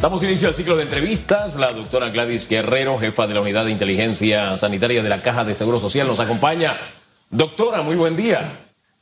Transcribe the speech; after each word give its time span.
Damos 0.00 0.22
inicio 0.22 0.48
al 0.48 0.54
ciclo 0.54 0.76
de 0.76 0.84
entrevistas. 0.84 1.56
La 1.56 1.72
doctora 1.72 2.08
Gladys 2.08 2.48
Guerrero, 2.48 2.98
jefa 2.98 3.26
de 3.26 3.34
la 3.34 3.42
Unidad 3.42 3.66
de 3.66 3.70
Inteligencia 3.70 4.56
Sanitaria 4.56 5.02
de 5.02 5.10
la 5.10 5.20
Caja 5.20 5.44
de 5.44 5.54
Seguro 5.54 5.78
Social, 5.78 6.06
nos 6.06 6.18
acompaña. 6.20 6.78
Doctora, 7.28 7.82
muy 7.82 7.96
buen 7.96 8.16
día. 8.16 8.50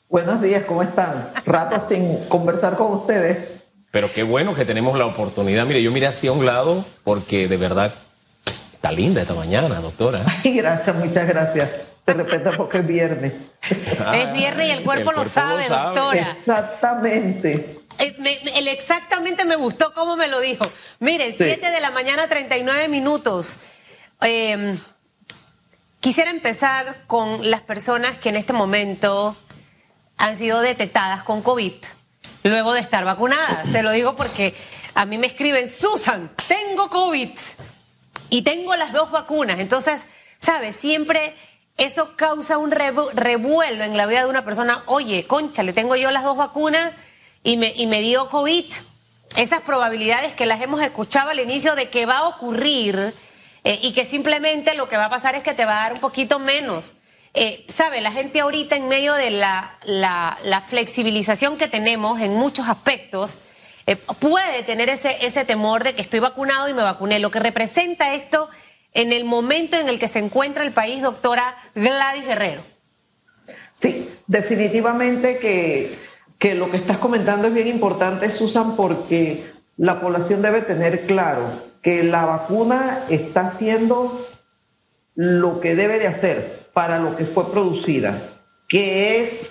Buenos 0.09 0.43
días, 0.43 0.65
¿cómo 0.65 0.83
están? 0.83 1.31
Rato 1.47 1.79
sin 1.79 2.25
conversar 2.25 2.77
con 2.77 2.95
ustedes. 2.95 3.47
Pero 3.93 4.13
qué 4.13 4.25
bueno 4.25 4.57
que 4.57 4.65
tenemos 4.65 4.99
la 4.99 5.07
oportunidad. 5.07 5.67
Mire, 5.67 5.85
yo 5.85 5.93
miré 5.93 6.09
hacia 6.09 6.33
un 6.33 6.45
lado 6.45 6.85
porque 7.05 7.47
de 7.47 7.57
verdad 7.57 7.95
está 8.73 8.91
linda 8.91 9.21
esta 9.21 9.35
mañana, 9.35 9.77
doctora. 9.81 10.25
Ay, 10.45 10.57
gracias, 10.57 10.97
muchas 10.97 11.29
gracias. 11.29 11.71
De 12.07 12.13
repente 12.13 12.51
porque 12.57 12.79
es 12.79 12.87
viernes. 12.89 13.35
es 13.71 14.33
viernes 14.33 14.67
y 14.67 14.71
el 14.73 14.83
cuerpo, 14.83 15.13
lo, 15.13 15.25
sabe, 15.25 15.69
doctora. 15.69 16.23
Exactamente. 16.23 17.78
Eh, 17.99 18.17
el 18.55 18.69
exactamente 18.69 19.45
me 19.45 19.57
gustó 19.57 19.93
cómo 19.93 20.17
me 20.17 20.29
lo 20.29 20.41
dijo. 20.41 20.65
Mire, 21.01 21.33
7 21.33 21.71
de 21.71 21.81
la 21.81 21.91
mañana, 21.91 22.29
39 22.29 22.89
minutos. 22.89 23.57
Em, 24.21 24.79
quisiera 26.01 26.31
empezar 26.31 27.05
con 27.07 27.51
las 27.51 27.61
personas 27.61 28.19
que 28.19 28.29
en 28.29 28.37
este 28.37 28.53
momento 28.53 29.37
han 30.17 30.37
sido 30.37 30.61
detectadas 30.61 31.23
con 31.23 31.43
COVID 31.43 31.75
luego 32.45 32.73
de 32.73 32.81
estar 32.81 33.05
vacunadas. 33.05 33.71
Se 33.71 33.83
lo 33.83 33.91
digo 33.91 34.17
porque 34.17 34.55
a 34.95 35.05
mí 35.05 35.19
me 35.19 35.27
escriben, 35.27 35.69
Susan, 35.69 36.31
tengo 36.47 36.89
COVID 36.91 37.31
y 38.31 38.43
tengo 38.43 38.77
las 38.77 38.93
dos 38.93 39.11
vacunas. 39.11 39.59
Entonces, 39.61 40.05
¿sabes? 40.39 40.77
Siempre 40.77 41.35
eso 41.77 42.17
causa 42.17 42.59
un 42.59 42.71
revuelo 42.71 43.85
en 43.85 43.97
la 43.97 44.07
vida 44.07 44.21
de 44.21 44.27
una 44.31 44.45
persona. 44.45 44.83
Oye, 44.87 45.27
concha, 45.27 45.63
le 45.63 45.73
tengo 45.73 45.97
yo 45.97 46.11
las 46.11 46.25
dos 46.25 46.37
vacunas 46.37 46.93
y 47.43 47.57
me, 47.57 47.73
y 47.75 47.87
me 47.87 48.03
dio 48.03 48.29
COVID. 48.29 48.65
Esas 49.37 49.61
probabilidades 49.63 50.33
que 50.33 50.47
las 50.47 50.61
hemos 50.61 50.83
escuchado 50.83 51.31
al 51.31 51.41
inicio 51.41 51.75
de 51.75 51.91
que 51.91 52.07
va 52.07 52.19
a 52.19 52.29
ocurrir 52.29 53.15
eh, 53.65 53.79
y 53.83 53.93
que 53.93 54.05
simplemente 54.05 54.75
lo 54.75 54.89
que 54.89 54.97
va 54.97 55.07
a 55.07 55.11
pasar 55.11 55.35
es 55.35 55.43
que 55.43 55.55
te 55.55 55.65
va 55.65 55.81
a 55.81 55.83
dar 55.83 55.93
un 55.93 56.01
poquito 56.01 56.39
menos. 56.39 56.93
Eh, 57.35 57.65
sabe, 57.69 58.01
la 58.01 58.11
gente 58.11 58.41
ahorita 58.41 58.77
en 58.77 58.89
medio 58.89 59.15
de 59.15 59.31
la, 59.31 59.79
la, 59.85 60.65
flexibilización 60.69 61.57
que 61.57 61.69
tenemos 61.69 62.21
en 62.21 62.33
muchos 62.33 62.69
aspectos, 62.69 63.37
eh, 63.87 63.97
puede 63.97 64.63
tener 64.63 64.89
ese, 64.89 65.27
ese 65.27 65.45
temor 65.45 65.85
de 65.85 65.95
que 65.95 66.03
estoy 66.03 66.21
vacunado 66.21 66.69
y 66.69 66.75
me 66.75 66.83
vacuné. 66.83 67.19
Lo 67.19 67.31
que 67.31 67.39
representa 67.39 68.15
esto 68.15 68.49
en 68.95 69.13
el 69.13 69.25
momento 69.25 69.77
en 69.77 69.89
el 69.89 69.99
que 69.99 70.09
se 70.09 70.19
encuentra 70.19 70.65
el 70.65 70.73
país, 70.73 71.03
doctora 71.03 71.57
Gladys 71.75 72.25
Guerrero. 72.25 72.65
Sí, 73.75 74.11
definitivamente 74.27 75.39
que 75.39 75.97
que 76.39 76.55
lo 76.55 76.71
que 76.71 76.77
estás 76.77 76.99
comentando 76.99 77.49
es 77.49 77.55
bien 77.55 77.69
importante, 77.69 78.31
Susan, 78.31 78.77
porque 78.77 79.45
la 79.77 80.01
población 80.01 80.41
debe 80.43 80.63
tener 80.63 81.07
claro 81.07 81.43
que 81.83 82.03
la 82.05 82.25
vacuna 82.27 83.05
está 83.09 83.43
haciendo 83.43 84.27
lo 85.15 85.61
que 85.61 85.75
debe 85.75 85.99
de 85.99 86.07
hacer 86.07 86.69
para 86.73 86.99
lo 86.99 87.17
que 87.17 87.27
fue 87.27 87.51
producida, 87.51 88.23
que 88.69 89.23
es 89.23 89.51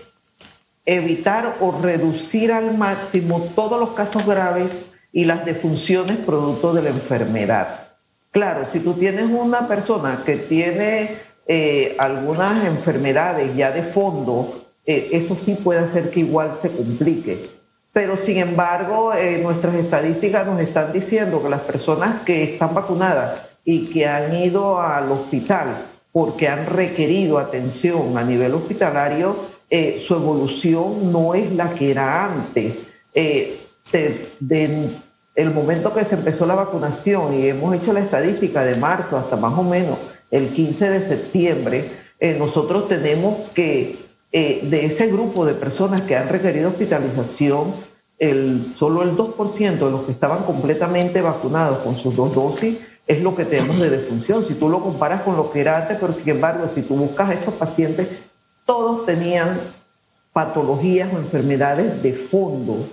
evitar 0.85 1.57
o 1.59 1.77
reducir 1.81 2.53
al 2.53 2.77
máximo 2.77 3.51
todos 3.53 3.77
los 3.79 3.89
casos 3.89 4.25
graves 4.25 4.85
y 5.11 5.25
las 5.25 5.44
defunciones 5.45 6.17
producto 6.17 6.73
de 6.73 6.83
la 6.83 6.89
enfermedad. 6.89 7.89
Claro, 8.31 8.67
si 8.72 8.79
tú 8.79 8.94
tienes 8.94 9.29
una 9.29 9.67
persona 9.67 10.23
que 10.25 10.38
tiene 10.38 11.17
eh, 11.47 11.95
algunas 11.99 12.66
enfermedades 12.66 13.55
ya 13.55 13.72
de 13.72 13.83
fondo, 13.91 14.66
eh, 14.88 15.09
eso 15.11 15.35
sí 15.35 15.55
puede 15.55 15.81
hacer 15.81 16.09
que 16.09 16.21
igual 16.21 16.55
se 16.55 16.71
complique. 16.71 17.43
Pero 17.91 18.16
sin 18.16 18.38
embargo, 18.38 19.13
eh, 19.13 19.39
nuestras 19.44 19.75
estadísticas 19.75 20.47
nos 20.47 20.61
están 20.61 20.94
diciendo 20.94 21.44
que 21.44 21.49
las 21.49 21.61
personas 21.61 22.21
que 22.21 22.44
están 22.44 22.73
vacunadas 22.73 23.41
y 23.66 23.88
que 23.88 24.07
han 24.07 24.33
ido 24.33 24.79
al 24.79 25.11
hospital 25.11 25.88
porque 26.13 26.47
han 26.47 26.67
requerido 26.67 27.38
atención 27.38 28.17
a 28.17 28.23
nivel 28.23 28.53
hospitalario, 28.53 29.35
eh, 29.69 30.01
su 30.06 30.16
evolución 30.16 31.12
no 31.12 31.35
es 31.35 31.51
la 31.51 31.73
que 31.75 31.91
era 31.91 32.25
antes. 32.25 32.75
de, 33.13 33.59
el 35.35 35.51
momento 35.51 35.94
que 35.94 36.03
se 36.03 36.16
empezó 36.16 36.45
la 36.45 36.56
vacunación 36.56 37.33
y 37.33 37.47
hemos 37.47 37.75
hecho 37.75 37.94
la 37.94 38.00
estadística 38.00 38.63
de 38.63 38.75
marzo 38.78 39.17
hasta 39.17 39.35
más 39.35 39.57
o 39.57 39.63
menos 39.63 40.00
el 40.31 40.50
15 40.50 40.89
de 40.89 41.01
septiembre, 41.01 41.91
nosotros 42.39 42.88
tenemos 42.88 43.51
que 43.53 44.06
eh, 44.31 44.61
de 44.63 44.85
ese 44.85 45.07
grupo 45.07 45.45
de 45.45 45.53
personas 45.53 46.01
que 46.01 46.15
han 46.15 46.29
requerido 46.29 46.69
hospitalización, 46.69 47.75
el, 48.19 48.73
solo 48.77 49.03
el 49.03 49.15
2% 49.15 49.77
de 49.77 49.91
los 49.91 50.05
que 50.05 50.11
estaban 50.11 50.43
completamente 50.43 51.21
vacunados 51.21 51.79
con 51.79 51.95
sus 51.97 52.15
dos 52.15 52.33
dosis 52.33 52.79
es 53.05 53.21
lo 53.21 53.35
que 53.35 53.45
tenemos 53.45 53.79
de 53.79 53.89
defunción. 53.89 54.43
Si 54.43 54.55
tú 54.55 54.67
lo 54.69 54.81
comparas 54.81 55.21
con 55.21 55.38
lo 55.38 55.49
que 55.49 55.61
era 55.61 55.77
antes, 55.77 55.97
pero 55.99 56.13
sin 56.13 56.29
embargo, 56.29 56.69
si 56.73 56.81
tú 56.81 56.95
buscas 56.95 57.29
a 57.29 57.33
estos 57.35 57.53
pacientes, 57.53 58.07
todos 58.65 59.05
tenían 59.05 59.59
patologías 60.33 61.11
o 61.13 61.17
enfermedades 61.17 62.03
de 62.03 62.13
fondo 62.13 62.88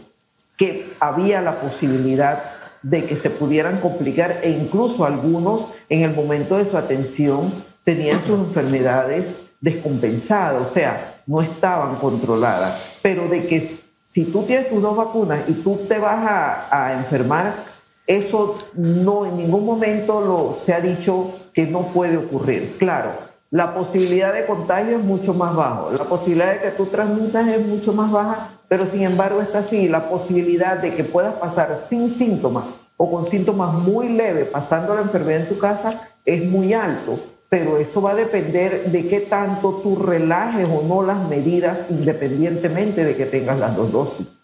que 0.56 0.86
había 1.00 1.42
la 1.42 1.60
posibilidad 1.60 2.44
de 2.82 3.06
que 3.06 3.16
se 3.16 3.30
pudieran 3.30 3.80
complicar 3.80 4.40
e 4.42 4.50
incluso 4.50 5.04
algunos 5.04 5.66
en 5.88 6.02
el 6.02 6.14
momento 6.14 6.58
de 6.58 6.64
su 6.64 6.76
atención 6.76 7.52
tenían 7.82 8.22
sus 8.24 8.38
enfermedades 8.38 9.34
descompensadas, 9.60 10.70
o 10.70 10.72
sea, 10.72 11.13
no 11.26 11.42
estaban 11.42 11.96
controladas. 11.96 13.00
Pero 13.02 13.28
de 13.28 13.46
que 13.46 13.80
si 14.08 14.26
tú 14.26 14.44
tienes 14.44 14.68
tus 14.68 14.80
dos 14.80 14.96
vacunas 14.96 15.40
y 15.48 15.54
tú 15.54 15.80
te 15.88 15.98
vas 15.98 16.24
a, 16.70 16.92
enfermar, 16.92 17.64
eso 18.06 18.56
no 18.74 19.26
en 19.26 19.36
ningún 19.36 19.64
momento 19.64 20.20
lo, 20.20 20.54
se 20.54 20.72
ha 20.74 20.80
dicho 20.80 21.32
que 21.52 21.66
no 21.66 21.92
puede 21.92 22.16
ocurrir. 22.16 22.76
Claro, 22.78 23.10
la 23.50 23.74
posibilidad 23.74 24.32
de 24.32 24.46
contagio 24.46 24.98
es 24.98 25.04
mucho 25.04 25.34
más 25.34 25.54
bajo, 25.54 25.90
la 25.90 26.04
posibilidad 26.04 26.54
de 26.54 26.60
que 26.60 26.70
tú 26.70 26.86
transmitas 26.86 27.48
es 27.48 27.66
mucho 27.66 27.92
más 27.92 28.10
baja, 28.10 28.50
pero 28.68 28.86
sin 28.86 29.02
embargo 29.02 29.40
está 29.40 29.58
así, 29.58 29.88
la 29.88 30.08
posibilidad 30.08 30.78
de 30.78 30.94
que 30.94 31.04
puedas 31.04 31.34
pasar 31.34 31.76
sin 31.76 32.10
síntomas 32.10 32.66
o 32.96 33.10
con 33.10 33.24
síntomas 33.24 33.82
muy 33.82 34.08
leves 34.08 34.48
pasando 34.48 34.94
la 34.94 35.02
enfermedad 35.02 35.42
en 35.42 35.48
tu 35.48 35.58
casa 35.58 36.08
es 36.24 36.44
muy 36.44 36.72
alto 36.72 37.18
pero 37.54 37.78
eso 37.78 38.02
va 38.02 38.10
a 38.10 38.14
depender 38.16 38.86
de 38.86 39.06
qué 39.06 39.20
tanto 39.20 39.74
tú 39.80 39.94
relajes 39.94 40.66
o 40.68 40.82
no 40.82 41.04
las 41.04 41.18
medidas 41.28 41.86
independientemente 41.88 43.04
de 43.04 43.16
que 43.16 43.26
tengas 43.26 43.60
las 43.60 43.76
dos 43.76 43.92
dosis. 43.92 44.40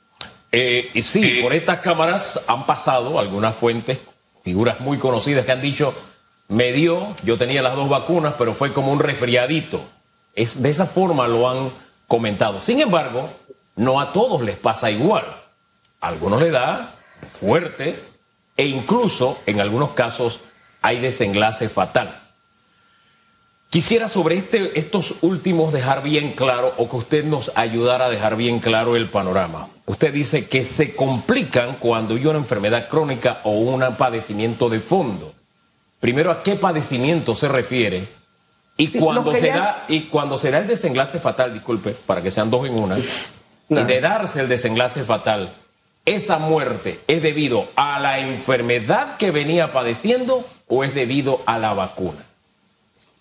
Eh, 0.53 0.91
y 0.95 1.03
sí, 1.03 1.41
por 1.43 1.53
estas 1.53 1.79
cámaras 1.79 2.41
han 2.47 2.67
pasado 2.67 3.19
algunas 3.19 3.57
fuentes, 3.57 3.99
figuras 4.45 4.79
muy 4.79 4.99
conocidas 4.99 5.45
que 5.45 5.51
han 5.51 5.61
dicho, 5.61 5.93
me 6.47 6.71
dio, 6.71 7.09
yo 7.25 7.37
tenía 7.37 7.63
las 7.63 7.75
dos 7.75 7.89
vacunas, 7.89 8.35
pero 8.39 8.55
fue 8.55 8.73
como 8.73 8.93
un 8.93 9.01
resfriadito. 9.01 9.81
Es, 10.37 10.63
de 10.63 10.71
esa 10.71 10.87
forma 10.87 11.27
lo 11.27 11.51
han 11.51 11.73
comentado. 12.07 12.61
Sin 12.61 12.79
embargo, 12.81 13.29
no 13.75 14.01
a 14.01 14.13
todos 14.13 14.41
les 14.41 14.57
pasa 14.57 14.89
igual. 14.89 15.25
A 16.01 16.07
algunos 16.07 16.41
le 16.41 16.53
da 16.53 16.95
fuerte 17.33 18.01
e 18.57 18.67
incluso 18.67 19.41
en 19.47 19.61
algunos 19.61 19.91
casos 19.95 20.39
hay 20.81 21.01
desenlace 21.01 21.69
fatal. 21.69 22.30
Quisiera 23.71 24.09
sobre 24.09 24.35
este, 24.35 24.81
estos 24.81 25.15
últimos 25.21 25.73
dejar 25.73 26.03
bien 26.03 26.33
claro 26.33 26.75
o 26.77 26.89
que 26.89 26.97
usted 26.97 27.25
nos 27.25 27.53
ayudara 27.55 28.07
a 28.07 28.11
dejar 28.11 28.35
bien 28.35 28.59
claro 28.59 28.97
el 28.97 29.09
panorama. 29.09 29.69
Usted 29.87 30.13
dice 30.13 30.49
que 30.49 30.65
se 30.65 30.97
complican 30.97 31.77
cuando 31.77 32.17
hay 32.17 32.27
una 32.27 32.41
enfermedad 32.41 32.89
crónica 32.89 33.41
o 33.45 33.53
un 33.53 33.81
padecimiento 33.97 34.69
de 34.69 34.81
fondo. 34.81 35.35
Primero, 36.01 36.33
¿a 36.33 36.43
qué 36.43 36.57
padecimiento 36.57 37.37
se 37.37 37.47
refiere? 37.47 38.09
Y 38.77 38.89
cuando 38.89 39.33
será 39.37 39.85
y 39.87 40.01
cuando 40.01 40.37
será 40.37 40.59
el 40.59 40.67
desenlace 40.67 41.21
fatal, 41.21 41.55
disculpe, 41.55 41.93
para 41.93 42.23
que 42.23 42.33
sean 42.33 42.51
dos 42.51 42.67
en 42.67 42.83
una, 42.83 42.99
y 42.99 43.75
de 43.85 44.01
darse 44.01 44.41
el 44.41 44.49
desenlace 44.49 45.05
fatal, 45.05 45.53
esa 46.05 46.41
muerte 46.41 46.99
es 47.07 47.23
debido 47.23 47.69
a 47.77 48.01
la 48.01 48.19
enfermedad 48.19 49.17
que 49.17 49.31
venía 49.31 49.71
padeciendo 49.71 50.45
o 50.67 50.83
es 50.83 50.93
debido 50.93 51.43
a 51.47 51.57
la 51.59 51.73
vacuna. 51.73 52.30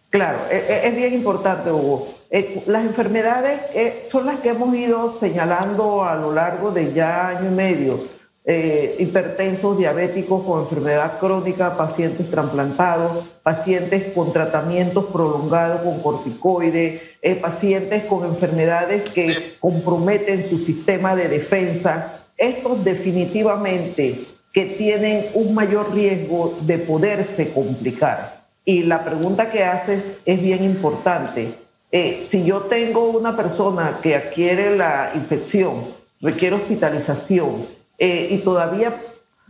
Claro, 0.10 0.40
e, 0.50 0.58
e, 0.58 0.88
es 0.88 0.96
bien 0.96 1.14
importante, 1.14 1.72
Hugo. 1.72 2.08
Eh, 2.32 2.64
las 2.66 2.84
enfermedades 2.84 3.60
eh, 3.76 4.08
son 4.10 4.26
las 4.26 4.38
que 4.38 4.50
hemos 4.50 4.76
ido 4.76 5.12
señalando 5.12 6.04
a 6.04 6.16
lo 6.16 6.32
largo 6.32 6.72
de 6.72 6.94
ya 6.94 7.28
año 7.28 7.50
y 7.50 7.54
medio. 7.54 8.20
Eh, 8.46 8.96
hipertensos, 8.98 9.78
diabéticos 9.78 10.44
con 10.44 10.62
enfermedad 10.62 11.20
crónica, 11.20 11.78
pacientes 11.78 12.32
trasplantados, 12.32 13.28
pacientes 13.44 14.12
con 14.14 14.34
tratamientos 14.34 15.06
prolongados 15.06 15.82
con 15.82 16.02
corticoides, 16.02 17.02
pacientes 17.42 18.06
con 18.06 18.26
enfermedades 18.26 19.08
que 19.12 19.58
comprometen 19.60 20.44
su 20.44 20.58
sistema 20.58 21.16
de 21.16 21.28
defensa. 21.28 22.24
Estos 22.38 22.84
definitivamente 22.84 24.26
que 24.52 24.66
tienen 24.66 25.28
un 25.36 25.54
mayor 25.54 25.94
riesgo 25.94 26.58
de 26.62 26.80
poderse 26.80 27.54
complicar. 27.54 28.38
Y 28.69 28.83
la 28.83 29.04
pregunta 29.04 29.50
que 29.50 29.63
haces 29.63 30.21
es 30.25 30.44
bien 30.44 30.63
importante. 30.63 31.56
Eh, 31.92 32.24
si 32.27 32.45
yo 32.45 32.60
tengo 32.66 33.10
una 33.10 33.36
persona 33.36 33.98
que 34.00 34.16
adquiere 34.16 34.77
la 34.77 35.10
infección, 35.16 35.86
requiere 36.21 36.57
hospitalización 36.57 37.66
eh, 37.98 38.27
y 38.30 38.38
todavía 38.38 39.01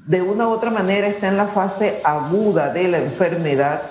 de 0.07 0.21
una 0.21 0.48
u 0.48 0.51
otra 0.51 0.71
manera 0.71 1.07
está 1.07 1.27
en 1.27 1.36
la 1.36 1.48
fase 1.48 2.00
aguda 2.01 2.71
de 2.71 2.88
la 2.88 3.00
enfermedad, 3.00 3.81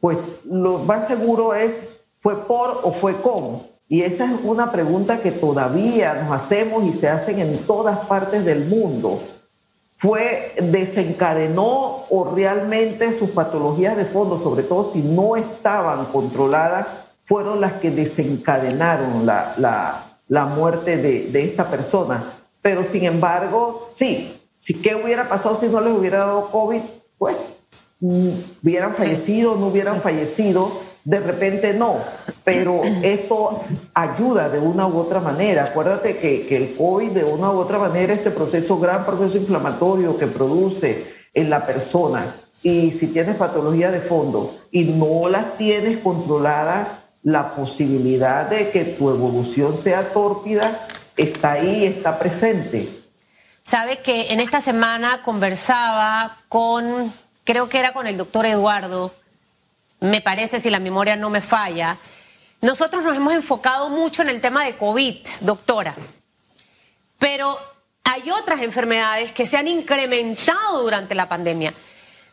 pues 0.00 0.18
lo 0.50 0.78
más 0.78 1.06
seguro 1.06 1.54
es 1.54 2.00
fue 2.18 2.44
por 2.44 2.80
o 2.82 2.92
fue 2.92 3.22
con. 3.22 3.62
Y 3.88 4.02
esa 4.02 4.24
es 4.24 4.32
una 4.42 4.72
pregunta 4.72 5.22
que 5.22 5.30
todavía 5.30 6.14
nos 6.14 6.34
hacemos 6.34 6.82
y 6.88 6.92
se 6.92 7.08
hacen 7.08 7.38
en 7.38 7.56
todas 7.68 8.04
partes 8.06 8.44
del 8.44 8.64
mundo. 8.64 9.22
¿Fue, 10.02 10.56
desencadenó 10.60 12.06
o 12.10 12.32
realmente 12.34 13.16
sus 13.16 13.30
patologías 13.30 13.96
de 13.96 14.04
fondo, 14.04 14.40
sobre 14.40 14.64
todo 14.64 14.82
si 14.82 15.00
no 15.00 15.36
estaban 15.36 16.06
controladas, 16.06 16.88
fueron 17.24 17.60
las 17.60 17.74
que 17.74 17.92
desencadenaron 17.92 19.24
la, 19.24 19.54
la, 20.26 20.46
muerte 20.46 20.96
de, 20.96 21.30
de, 21.30 21.44
esta 21.44 21.70
persona? 21.70 22.34
Pero 22.60 22.82
sin 22.82 23.04
embargo, 23.04 23.90
sí, 23.92 24.42
si 24.58 24.74
qué 24.74 24.96
hubiera 24.96 25.28
pasado 25.28 25.54
si 25.54 25.68
no 25.68 25.80
les 25.80 25.96
hubiera 25.96 26.18
dado 26.18 26.50
COVID, 26.50 26.82
pues 27.16 27.36
mm, 28.00 28.30
hubieran 28.60 28.94
fallecido, 28.96 29.54
no 29.54 29.68
hubieran 29.68 30.02
fallecido 30.02 30.68
de 31.04 31.20
repente 31.20 31.74
no, 31.74 31.96
pero 32.44 32.80
esto 33.02 33.64
ayuda 33.94 34.48
de 34.48 34.58
una 34.58 34.86
u 34.86 34.98
otra 34.98 35.20
manera. 35.20 35.64
Acuérdate 35.64 36.18
que, 36.18 36.46
que, 36.46 36.56
el 36.56 36.76
COVID 36.76 37.10
de 37.10 37.24
una 37.24 37.50
u 37.50 37.58
otra 37.58 37.78
manera, 37.78 38.12
este 38.12 38.30
proceso, 38.30 38.78
gran 38.78 39.04
proceso 39.04 39.38
inflamatorio 39.38 40.16
que 40.16 40.26
produce 40.26 41.12
en 41.34 41.50
la 41.50 41.66
persona, 41.66 42.36
y 42.62 42.92
si 42.92 43.08
tienes 43.08 43.36
patología 43.36 43.90
de 43.90 44.00
fondo 44.00 44.60
y 44.70 44.84
no 44.84 45.28
las 45.28 45.56
tienes 45.56 45.98
controlada, 45.98 47.02
la 47.22 47.54
posibilidad 47.54 48.48
de 48.48 48.70
que 48.70 48.84
tu 48.84 49.10
evolución 49.10 49.76
sea 49.78 50.12
tórpida 50.12 50.86
está 51.16 51.52
ahí, 51.52 51.84
está 51.84 52.18
presente. 52.18 53.00
Sabe 53.62 53.98
que 53.98 54.32
en 54.32 54.40
esta 54.40 54.60
semana 54.60 55.22
conversaba 55.22 56.36
con, 56.48 57.12
creo 57.44 57.68
que 57.68 57.78
era 57.78 57.92
con 57.92 58.06
el 58.06 58.16
doctor 58.16 58.46
Eduardo, 58.46 59.12
me 60.02 60.20
parece, 60.20 60.60
si 60.60 60.68
la 60.68 60.80
memoria 60.80 61.14
no 61.14 61.30
me 61.30 61.40
falla, 61.40 61.96
nosotros 62.60 63.04
nos 63.04 63.16
hemos 63.16 63.34
enfocado 63.34 63.88
mucho 63.88 64.22
en 64.22 64.30
el 64.30 64.40
tema 64.40 64.64
de 64.64 64.76
COVID, 64.76 65.16
doctora, 65.40 65.94
pero 67.20 67.56
hay 68.02 68.28
otras 68.30 68.62
enfermedades 68.62 69.32
que 69.32 69.46
se 69.46 69.56
han 69.56 69.68
incrementado 69.68 70.82
durante 70.82 71.14
la 71.14 71.28
pandemia. 71.28 71.72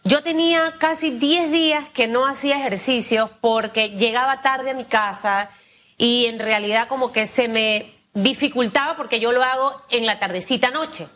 Yo 0.03 0.23
tenía 0.23 0.73
casi 0.79 1.11
10 1.11 1.51
días 1.51 1.85
que 1.93 2.07
no 2.07 2.25
hacía 2.25 2.57
ejercicios 2.57 3.29
porque 3.39 3.89
llegaba 3.89 4.41
tarde 4.41 4.71
a 4.71 4.73
mi 4.73 4.85
casa 4.85 5.51
y 5.95 6.25
en 6.25 6.39
realidad 6.39 6.87
como 6.87 7.11
que 7.11 7.27
se 7.27 7.47
me 7.47 7.93
dificultaba 8.15 8.97
porque 8.97 9.19
yo 9.19 9.31
lo 9.31 9.43
hago 9.43 9.83
en 9.91 10.07
la 10.07 10.17
tardecita 10.17 10.71
noche. 10.71 11.07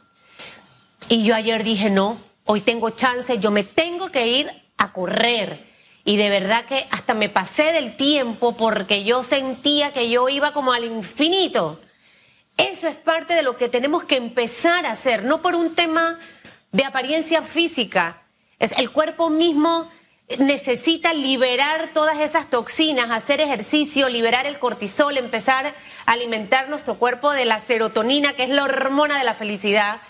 Y 1.09 1.23
yo 1.23 1.33
ayer 1.33 1.63
dije, 1.63 1.89
no, 1.89 2.19
hoy 2.45 2.61
tengo 2.61 2.91
chance, 2.91 3.39
yo 3.39 3.50
me 3.50 3.63
tengo 3.63 4.11
que 4.11 4.27
ir 4.27 4.51
a 4.77 4.94
correr 4.94 5.73
y 6.05 6.17
de 6.17 6.29
verdad 6.29 6.65
que 6.65 6.85
hasta 6.91 7.13
me 7.13 7.29
pasé 7.29 7.71
del 7.71 7.95
tiempo 7.95 8.57
porque 8.57 9.03
yo 9.03 9.23
sentía 9.23 9.94
que 9.94 10.09
yo 10.09 10.27
iba 10.29 10.51
como 10.51 10.73
al 10.73 10.83
infinito. 10.83 11.79
Eso 12.57 12.88
es 12.88 12.95
parte 12.95 13.33
de 13.33 13.44
lo 13.44 13.57
que 13.57 13.69
tenemos 13.69 14.03
que 14.03 14.17
empezar 14.17 14.85
a 14.85 14.91
hacer, 14.91 15.23
no 15.23 15.41
por 15.41 15.55
un 15.55 15.75
tema 15.75 16.19
de 16.71 16.83
apariencia 16.83 17.41
física. 17.41 18.23
El 18.59 18.91
cuerpo 18.91 19.29
mismo 19.29 19.89
necesita 20.39 21.13
liberar 21.13 21.91
todas 21.94 22.19
esas 22.19 22.50
toxinas, 22.50 23.11
hacer 23.11 23.41
ejercicio, 23.41 24.09
liberar 24.09 24.45
el 24.45 24.59
cortisol, 24.59 25.17
empezar 25.17 25.73
a 26.05 26.11
alimentar 26.11 26.69
nuestro 26.69 26.95
cuerpo 26.95 27.31
de 27.31 27.45
la 27.45 27.59
serotonina, 27.59 28.33
que 28.33 28.44
es 28.44 28.50
la 28.50 28.63
hormona 28.63 29.17
de 29.17 29.23
la 29.23 29.35
felicidad, 29.35 30.01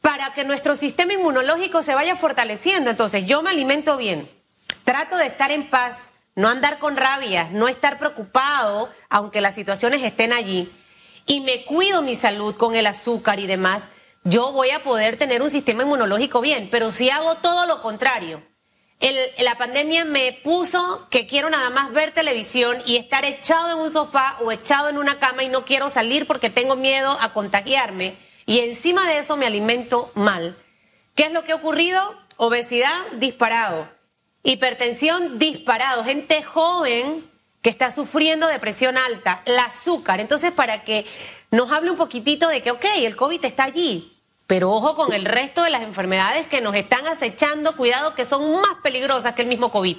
para 0.00 0.32
que 0.34 0.44
nuestro 0.44 0.76
sistema 0.76 1.12
inmunológico 1.12 1.82
se 1.82 1.94
vaya 1.94 2.16
fortaleciendo. 2.16 2.90
Entonces, 2.90 3.26
yo 3.26 3.42
me 3.42 3.50
alimento 3.50 3.96
bien, 3.96 4.28
Trato 4.90 5.18
de 5.18 5.26
estar 5.26 5.52
en 5.52 5.70
paz, 5.70 6.14
no 6.34 6.48
andar 6.48 6.80
con 6.80 6.96
rabia, 6.96 7.48
no 7.52 7.68
estar 7.68 7.96
preocupado, 7.96 8.90
aunque 9.08 9.40
las 9.40 9.54
situaciones 9.54 10.02
estén 10.02 10.32
allí, 10.32 10.72
y 11.26 11.38
me 11.42 11.64
cuido 11.64 12.02
mi 12.02 12.16
salud 12.16 12.56
con 12.56 12.74
el 12.74 12.88
azúcar 12.88 13.38
y 13.38 13.46
demás, 13.46 13.84
yo 14.24 14.50
voy 14.50 14.70
a 14.70 14.82
poder 14.82 15.16
tener 15.16 15.42
un 15.42 15.50
sistema 15.50 15.84
inmunológico 15.84 16.40
bien. 16.40 16.70
Pero 16.72 16.90
si 16.90 17.08
hago 17.08 17.36
todo 17.36 17.66
lo 17.66 17.82
contrario, 17.82 18.42
la 19.38 19.54
pandemia 19.54 20.04
me 20.06 20.32
puso 20.42 21.06
que 21.08 21.28
quiero 21.28 21.50
nada 21.50 21.70
más 21.70 21.92
ver 21.92 22.12
televisión 22.12 22.76
y 22.84 22.96
estar 22.96 23.24
echado 23.24 23.70
en 23.70 23.78
un 23.78 23.92
sofá 23.92 24.38
o 24.40 24.50
echado 24.50 24.88
en 24.88 24.98
una 24.98 25.20
cama 25.20 25.44
y 25.44 25.48
no 25.50 25.64
quiero 25.64 25.88
salir 25.88 26.26
porque 26.26 26.50
tengo 26.50 26.74
miedo 26.74 27.16
a 27.20 27.32
contagiarme. 27.32 28.18
Y 28.44 28.58
encima 28.58 29.06
de 29.06 29.18
eso 29.18 29.36
me 29.36 29.46
alimento 29.46 30.10
mal. 30.16 30.56
¿Qué 31.14 31.26
es 31.26 31.32
lo 31.32 31.44
que 31.44 31.52
ha 31.52 31.54
ocurrido? 31.54 32.00
Obesidad 32.38 32.90
disparado 33.12 33.99
hipertensión 34.42 35.38
disparado, 35.38 36.04
gente 36.04 36.42
joven 36.42 37.28
que 37.62 37.70
está 37.70 37.90
sufriendo 37.90 38.46
de 38.46 38.58
presión 38.58 38.96
alta, 38.96 39.42
el 39.44 39.58
azúcar. 39.58 40.20
Entonces, 40.20 40.50
para 40.52 40.82
que 40.82 41.04
nos 41.50 41.70
hable 41.72 41.90
un 41.90 41.96
poquitito 41.96 42.48
de 42.48 42.62
que, 42.62 42.70
ok, 42.70 42.84
el 42.98 43.16
COVID 43.16 43.44
está 43.44 43.64
allí, 43.64 44.16
pero 44.46 44.70
ojo 44.70 44.96
con 44.96 45.12
el 45.12 45.24
resto 45.24 45.62
de 45.62 45.70
las 45.70 45.82
enfermedades 45.82 46.46
que 46.46 46.60
nos 46.60 46.74
están 46.74 47.06
acechando, 47.06 47.76
cuidado 47.76 48.14
que 48.14 48.24
son 48.24 48.52
más 48.52 48.76
peligrosas 48.82 49.34
que 49.34 49.42
el 49.42 49.48
mismo 49.48 49.70
COVID. 49.70 49.98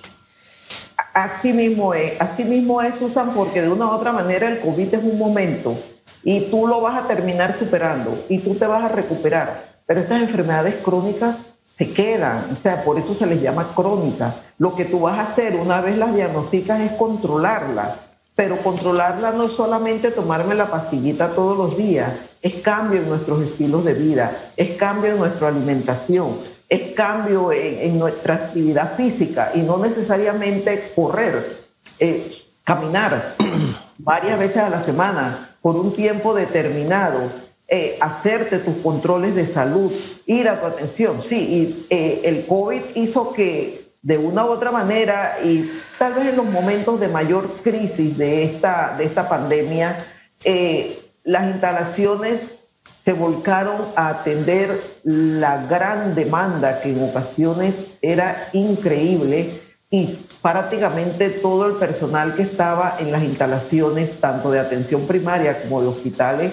Así 1.13 1.53
mismo 1.53 1.93
es, 1.93 2.19
así 2.19 2.45
mismo 2.45 2.81
es, 2.81 2.97
Susan, 2.97 3.33
porque 3.35 3.61
de 3.61 3.69
una 3.69 3.87
u 3.87 3.91
otra 3.91 4.11
manera 4.11 4.47
el 4.47 4.61
COVID 4.61 4.93
es 4.93 5.03
un 5.03 5.17
momento 5.17 5.77
y 6.23 6.49
tú 6.49 6.67
lo 6.67 6.81
vas 6.81 7.03
a 7.03 7.07
terminar 7.07 7.55
superando 7.55 8.25
y 8.29 8.39
tú 8.39 8.55
te 8.55 8.65
vas 8.65 8.83
a 8.83 8.87
recuperar. 8.87 9.71
Pero 9.85 10.01
estas 10.01 10.21
enfermedades 10.21 10.75
crónicas 10.83 11.37
se 11.71 11.93
quedan, 11.93 12.49
o 12.51 12.55
sea, 12.57 12.83
por 12.83 12.99
eso 12.99 13.15
se 13.15 13.25
les 13.25 13.41
llama 13.41 13.73
crónica. 13.73 14.35
Lo 14.57 14.75
que 14.75 14.83
tú 14.83 14.99
vas 14.99 15.17
a 15.17 15.31
hacer 15.31 15.55
una 15.55 15.79
vez 15.79 15.97
las 15.97 16.13
diagnosticas 16.13 16.81
es 16.81 16.91
controlarla, 16.91 17.95
pero 18.35 18.57
controlarla 18.57 19.31
no 19.31 19.45
es 19.45 19.53
solamente 19.53 20.11
tomarme 20.11 20.53
la 20.53 20.69
pastillita 20.69 21.29
todos 21.29 21.57
los 21.57 21.77
días, 21.77 22.11
es 22.41 22.55
cambio 22.55 22.99
en 22.99 23.07
nuestros 23.07 23.41
estilos 23.43 23.85
de 23.85 23.93
vida, 23.93 24.51
es 24.57 24.71
cambio 24.71 25.13
en 25.13 25.19
nuestra 25.19 25.47
alimentación, 25.47 26.39
es 26.67 26.91
cambio 26.93 27.53
en, 27.53 27.97
nuestra 27.97 28.35
actividad 28.35 28.97
física. 28.97 29.51
Y 29.55 29.61
no 29.61 29.77
necesariamente 29.77 30.91
correr, 30.93 31.61
eh, 31.99 32.33
caminar 32.65 33.37
varias 33.97 34.37
veces 34.37 34.57
a 34.57 34.69
la 34.69 34.81
semana 34.81 35.55
por 35.61 35.77
un 35.77 35.93
tiempo 35.93 36.33
determinado 36.33 37.31
eh, 37.73 37.97
hacerte 38.01 38.59
tus 38.59 38.75
controles 38.83 39.33
de 39.33 39.47
salud, 39.47 39.93
ir 40.25 40.49
a 40.49 40.59
tu 40.59 40.65
atención. 40.65 41.23
Sí, 41.23 41.37
y 41.37 41.87
eh, 41.89 42.19
el 42.25 42.45
COVID 42.45 42.81
hizo 42.95 43.31
que 43.31 43.93
de 44.01 44.17
una 44.17 44.43
u 44.43 44.49
otra 44.49 44.71
manera, 44.71 45.37
y 45.41 45.71
tal 45.97 46.15
vez 46.15 46.27
en 46.27 46.35
los 46.35 46.47
momentos 46.47 46.99
de 46.99 47.07
mayor 47.07 47.47
crisis 47.63 48.17
de 48.17 48.43
esta, 48.43 48.95
de 48.97 49.05
esta 49.05 49.29
pandemia, 49.29 50.05
eh, 50.43 50.99
las 51.23 51.49
instalaciones 51.49 52.65
se 52.97 53.13
volcaron 53.13 53.85
a 53.95 54.09
atender 54.09 54.99
la 55.05 55.65
gran 55.65 56.13
demanda 56.13 56.81
que 56.81 56.89
en 56.89 57.01
ocasiones 57.01 57.91
era 58.01 58.49
increíble 58.51 59.61
y 59.89 60.27
prácticamente 60.41 61.29
todo 61.29 61.67
el 61.67 61.75
personal 61.75 62.35
que 62.35 62.41
estaba 62.41 62.97
en 62.99 63.13
las 63.13 63.23
instalaciones, 63.23 64.19
tanto 64.19 64.51
de 64.51 64.59
atención 64.59 65.07
primaria 65.07 65.61
como 65.61 65.81
de 65.81 65.87
hospitales, 65.87 66.51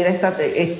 era, 0.00 0.10
esta, 0.10 0.36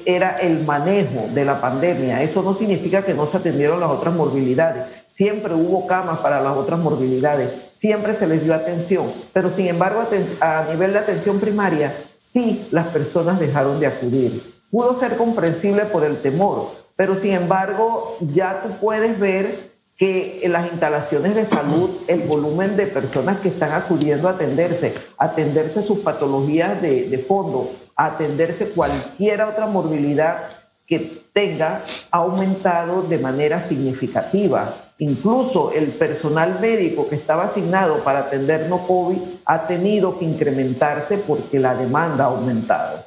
era 0.07 0.39
el 0.39 0.65
manejo 0.65 1.29
de 1.33 1.45
la 1.45 1.61
pandemia. 1.61 2.23
Eso 2.23 2.43
no 2.43 2.55
significa 2.55 3.03
que 3.03 3.15
no 3.15 3.27
se 3.27 3.37
atendieron 3.37 3.79
las 3.79 3.91
otras 3.91 4.13
morbilidades. 4.13 4.85
Siempre 5.07 5.55
hubo 5.55 5.87
camas 5.87 6.19
para 6.19 6.41
las 6.41 6.57
otras 6.57 6.81
morbilidades, 6.81 7.51
siempre 7.71 8.15
se 8.15 8.27
les 8.27 8.43
dio 8.43 8.55
atención, 8.55 9.13
pero 9.33 9.51
sin 9.53 9.69
embargo 9.69 10.03
a 10.41 10.65
nivel 10.69 10.93
de 10.93 10.99
atención 10.99 11.39
primaria, 11.39 11.95
sí 12.19 12.67
las 12.73 12.89
personas 12.89 13.39
dejaron 13.39 13.79
de 13.79 13.87
acudir. 13.87 14.55
Pudo 14.71 14.95
ser 14.95 15.17
comprensible 15.17 15.85
por 15.85 16.03
el 16.03 16.21
temor, 16.21 16.73
pero 16.97 17.15
sin 17.15 17.35
embargo 17.35 18.17
ya 18.21 18.63
tú 18.65 18.81
puedes 18.81 19.21
ver 19.21 19.75
que 19.97 20.41
en 20.43 20.53
las 20.53 20.73
instalaciones 20.73 21.37
de 21.37 21.45
salud 21.45 21.91
el 22.09 22.23
volumen 22.23 22.77
de 22.77 22.87
personas 22.87 23.39
que 23.39 23.49
están 23.49 23.71
acudiendo 23.71 24.27
a 24.27 24.33
atenderse, 24.33 24.95
atenderse 25.17 25.83
sus 25.83 26.01
patologías 26.01 26.83
de, 26.83 27.09
de 27.09 27.19
fondo, 27.19 27.71
atenderse 27.97 28.71
cualquier 28.71 29.43
otra 29.43 29.67
morbilidad 29.67 30.49
que 30.87 31.25
tenga, 31.33 31.83
ha 32.11 32.19
aumentado 32.19 33.03
de 33.03 33.19
manera 33.19 33.61
significativa. 33.61 34.93
Incluso 34.99 35.73
el 35.73 35.89
personal 35.89 36.61
médico 36.61 37.09
que 37.09 37.17
estaba 37.17 37.45
asignado 37.45 38.05
para 38.05 38.21
atender 38.21 38.69
no 38.69 38.87
COVID 38.87 39.19
ha 39.47 39.67
tenido 39.67 40.19
que 40.19 40.25
incrementarse 40.25 41.19
porque 41.19 41.59
la 41.59 41.75
demanda 41.75 42.25
ha 42.25 42.29
aumentado. 42.29 43.05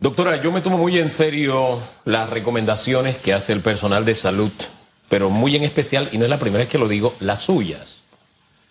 Doctora, 0.00 0.40
yo 0.40 0.50
me 0.50 0.60
tomo 0.60 0.78
muy 0.78 0.98
en 0.98 1.10
serio 1.10 1.78
las 2.04 2.28
recomendaciones 2.28 3.16
que 3.18 3.32
hace 3.32 3.52
el 3.52 3.60
personal 3.60 4.04
de 4.04 4.14
salud 4.14 4.52
pero 5.12 5.28
muy 5.28 5.54
en 5.56 5.62
especial, 5.62 6.08
y 6.10 6.16
no 6.16 6.24
es 6.24 6.30
la 6.30 6.38
primera 6.38 6.64
vez 6.64 6.70
que 6.70 6.78
lo 6.78 6.88
digo, 6.88 7.14
las 7.20 7.42
suyas, 7.42 8.00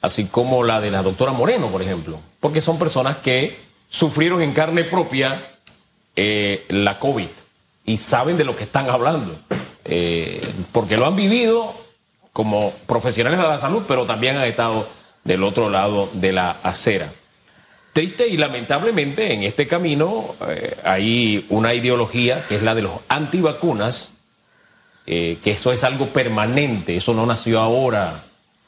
así 0.02 0.26
como 0.26 0.64
la 0.64 0.82
de 0.82 0.90
la 0.90 1.04
doctora 1.04 1.34
Moreno, 1.34 1.68
por 1.68 1.84
ejemplo, 1.84 2.18
porque 2.40 2.62
son 2.62 2.80
personas 2.80 3.18
que 3.18 3.60
sufrieron 3.92 4.42
en 4.42 4.54
carne 4.54 4.86
propia 4.86 5.40
eh, 6.16 6.66
la 6.70 6.98
COVID 6.98 7.28
y 7.86 7.98
saben 7.98 8.38
de 8.38 8.46
lo 8.46 8.56
que 8.56 8.64
están 8.64 8.90
hablando. 8.90 9.38
eh, 9.86 10.42
porque 10.72 10.98
lo 10.98 11.06
han 11.06 11.16
vivido 11.16 11.74
como 12.34 12.72
profesionales 12.88 13.40
de 13.40 13.46
la 13.46 13.60
salud, 13.60 13.84
pero 13.88 14.06
también 14.06 14.38
han 14.38 14.46
estado 14.46 14.88
del 15.24 15.44
otro 15.44 15.70
lado 15.70 16.10
de 16.14 16.32
la 16.32 16.52
acera. 16.64 17.12
Triste 17.94 18.28
y 18.28 18.38
lamentablemente 18.38 19.34
en 19.34 19.44
este 19.44 19.68
camino 19.68 20.36
eh, 20.48 20.78
hay 20.84 21.46
una 21.50 21.74
ideología 21.74 22.46
que 22.48 22.56
es 22.56 22.64
la 22.64 22.74
de 22.74 22.84
los 22.84 22.94
antivacunas, 23.10 24.14
eh, 25.06 25.40
que 25.44 25.52
eso 25.52 25.74
es 25.74 25.84
algo 25.84 26.08
permanente, 26.08 26.96
eso 26.96 27.14
no 27.14 27.26
nació 27.26 27.60
ahora. 27.60 28.24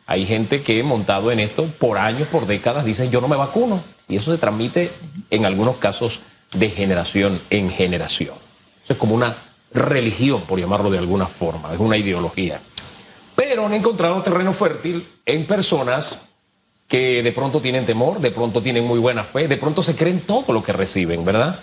Hay 0.06 0.25
gente 0.25 0.62
que 0.62 0.84
montado 0.84 1.32
en 1.32 1.39
esto 1.39 1.68
por 1.68 1.98
años, 1.98 2.27
por 2.27 2.48
décadas, 2.48 2.84
dice 2.84 3.10
yo 3.10 3.22
no 3.22 3.30
me 3.30 3.38
vacuno. 3.38 3.82
Y 4.08 4.18
eso 4.18 4.32
se 4.32 4.38
transmite 4.38 4.92
en 5.30 5.46
algunos 5.46 5.78
casos 5.78 6.22
de 6.54 6.70
generación 6.70 7.42
en 7.50 7.70
generación. 7.70 8.36
Eso 8.84 8.94
es 8.94 9.00
como 9.00 9.16
una 9.16 9.36
religión, 9.74 10.42
por 10.42 10.60
llamarlo 10.60 10.92
de 10.92 11.00
alguna 11.00 11.28
forma, 11.28 11.74
es 11.74 11.80
una 11.80 11.98
ideología. 11.98 12.62
Pero 13.36 13.66
han 13.66 13.74
encontrado 13.74 14.22
terreno 14.22 14.54
fértil 14.54 15.08
en 15.26 15.46
personas 15.46 16.20
que 16.88 17.24
de 17.24 17.32
pronto 17.32 17.60
tienen 17.62 17.86
temor, 17.86 18.20
de 18.20 18.32
pronto 18.32 18.62
tienen 18.62 18.86
muy 18.86 19.00
buena 19.00 19.24
fe, 19.24 19.48
de 19.48 19.58
pronto 19.58 19.82
se 19.82 19.96
creen 19.96 20.22
todo 20.22 20.54
lo 20.54 20.62
que 20.62 20.74
reciben, 20.74 21.26
¿verdad? 21.26 21.60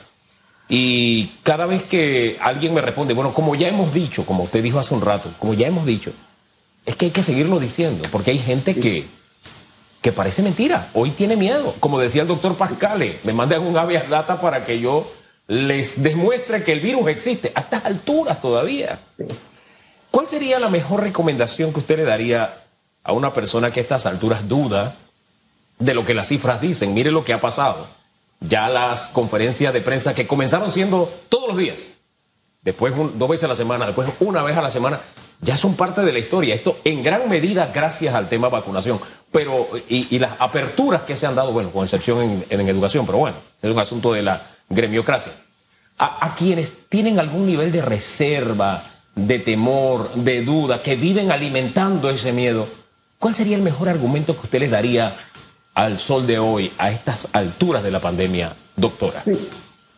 Y 0.68 1.26
cada 1.42 1.66
vez 1.66 1.82
que 1.82 2.36
alguien 2.40 2.74
me 2.74 2.80
responde, 2.80 3.14
bueno, 3.14 3.32
como 3.32 3.54
ya 3.54 3.68
hemos 3.68 3.92
dicho, 3.92 4.24
como 4.24 4.44
usted 4.44 4.62
dijo 4.62 4.78
hace 4.78 4.94
un 4.94 5.00
rato, 5.00 5.32
como 5.38 5.54
ya 5.54 5.66
hemos 5.66 5.84
dicho, 5.84 6.12
es 6.86 6.96
que 6.96 7.06
hay 7.06 7.10
que 7.10 7.22
seguirlo 7.22 7.60
diciendo, 7.60 8.08
porque 8.10 8.30
hay 8.30 8.38
gente 8.38 8.74
que, 8.74 9.06
que 10.00 10.12
parece 10.12 10.42
mentira, 10.42 10.90
hoy 10.94 11.10
tiene 11.10 11.36
miedo. 11.36 11.74
Como 11.80 11.98
decía 11.98 12.22
el 12.22 12.28
doctor 12.28 12.56
Pascale, 12.56 13.18
me 13.24 13.32
mandan 13.32 13.66
un 13.66 13.76
habeas 13.76 14.08
data 14.08 14.40
para 14.40 14.64
que 14.64 14.80
yo 14.80 15.12
les 15.46 16.02
demuestre 16.02 16.64
que 16.64 16.72
el 16.72 16.80
virus 16.80 17.08
existe 17.08 17.52
a 17.54 17.60
estas 17.60 17.84
alturas 17.84 18.40
todavía. 18.40 19.00
¿Cuál 20.10 20.26
sería 20.26 20.58
la 20.58 20.68
mejor 20.68 21.02
recomendación 21.02 21.72
que 21.72 21.80
usted 21.80 21.98
le 21.98 22.04
daría 22.04 22.56
a 23.02 23.12
una 23.12 23.32
persona 23.32 23.70
que 23.70 23.80
a 23.80 23.82
estas 23.82 24.06
alturas 24.06 24.48
duda 24.48 24.96
de 25.78 25.94
lo 25.94 26.04
que 26.04 26.14
las 26.14 26.28
cifras 26.28 26.60
dicen. 26.60 26.94
Mire 26.94 27.10
lo 27.10 27.24
que 27.24 27.32
ha 27.32 27.40
pasado. 27.40 27.88
Ya 28.40 28.68
las 28.68 29.08
conferencias 29.08 29.72
de 29.72 29.80
prensa 29.80 30.14
que 30.14 30.26
comenzaron 30.26 30.70
siendo 30.70 31.12
todos 31.28 31.48
los 31.48 31.56
días, 31.56 31.94
después 32.62 32.94
dos 33.14 33.28
veces 33.28 33.44
a 33.44 33.48
la 33.48 33.54
semana, 33.54 33.86
después 33.86 34.08
una 34.20 34.42
vez 34.42 34.56
a 34.56 34.62
la 34.62 34.70
semana, 34.70 35.00
ya 35.40 35.56
son 35.56 35.74
parte 35.74 36.02
de 36.02 36.12
la 36.12 36.18
historia. 36.18 36.54
Esto 36.54 36.78
en 36.84 37.02
gran 37.02 37.28
medida 37.28 37.70
gracias 37.74 38.14
al 38.14 38.28
tema 38.28 38.48
vacunación. 38.48 39.00
Pero, 39.32 39.68
y, 39.88 40.18
las 40.18 40.32
aperturas 40.40 41.02
que 41.02 41.16
se 41.16 41.26
han 41.26 41.36
dado, 41.36 41.52
bueno, 41.52 41.70
con 41.70 41.84
excepción 41.84 42.44
en, 42.48 42.68
educación, 42.68 43.06
pero 43.06 43.18
bueno, 43.18 43.36
es 43.62 43.70
un 43.70 43.78
asunto 43.78 44.12
de 44.12 44.22
la 44.22 44.42
gremiocracia. 44.68 45.32
a, 45.98 46.34
quienes 46.36 46.72
tienen 46.88 47.20
algún 47.20 47.46
nivel 47.46 47.70
de 47.70 47.82
reserva, 47.82 48.82
de 49.14 49.38
temor, 49.38 50.12
de 50.14 50.42
duda, 50.42 50.82
que 50.82 50.96
viven 50.96 51.32
alimentando 51.32 52.10
ese 52.10 52.32
miedo, 52.32 52.68
¿cuál 53.18 53.34
sería 53.34 53.56
el 53.56 53.62
mejor 53.62 53.88
argumento 53.88 54.34
que 54.34 54.42
usted 54.42 54.60
les 54.60 54.70
daría 54.70 55.16
al 55.74 55.98
sol 55.98 56.26
de 56.26 56.38
hoy, 56.38 56.72
a 56.78 56.90
estas 56.90 57.28
alturas 57.32 57.82
de 57.82 57.90
la 57.90 58.00
pandemia, 58.00 58.56
doctora? 58.76 59.22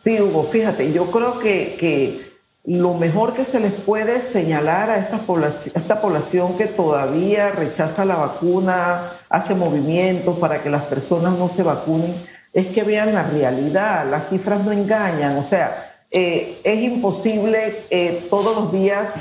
Sí, 0.03 0.19
Hugo, 0.19 0.49
fíjate, 0.51 0.91
yo 0.91 1.09
creo 1.09 1.39
que, 1.39 1.77
que, 1.79 2.32
lo 2.65 2.93
mejor 2.93 3.33
que 3.33 3.43
se 3.43 3.59
les 3.59 3.73
puede 3.73 4.21
señalar 4.21 4.89
a 4.89 4.97
esta 4.97 5.19
población, 5.19 5.73
esta 5.75 6.01
población 6.01 6.57
que 6.57 6.67
todavía 6.67 7.51
rechaza 7.51 8.05
la 8.05 8.15
vacuna, 8.15 9.11
hace 9.29 9.53
movimientos 9.53 10.37
para 10.39 10.63
que 10.63 10.69
las 10.69 10.83
personas 10.83 11.37
no 11.37 11.49
se 11.49 11.63
vacunen, 11.63 12.15
es 12.53 12.67
que 12.67 12.83
vean 12.83 13.13
la 13.13 13.23
realidad, 13.23 14.09
las 14.09 14.29
cifras 14.29 14.63
no 14.63 14.71
engañan, 14.71 15.37
o 15.37 15.43
sea, 15.43 15.91
eh, 16.11 16.59
es 16.63 16.83
imposible 16.83 17.85
eh, 17.89 18.27
todos 18.29 18.55
los 18.55 18.71
días 18.71 19.11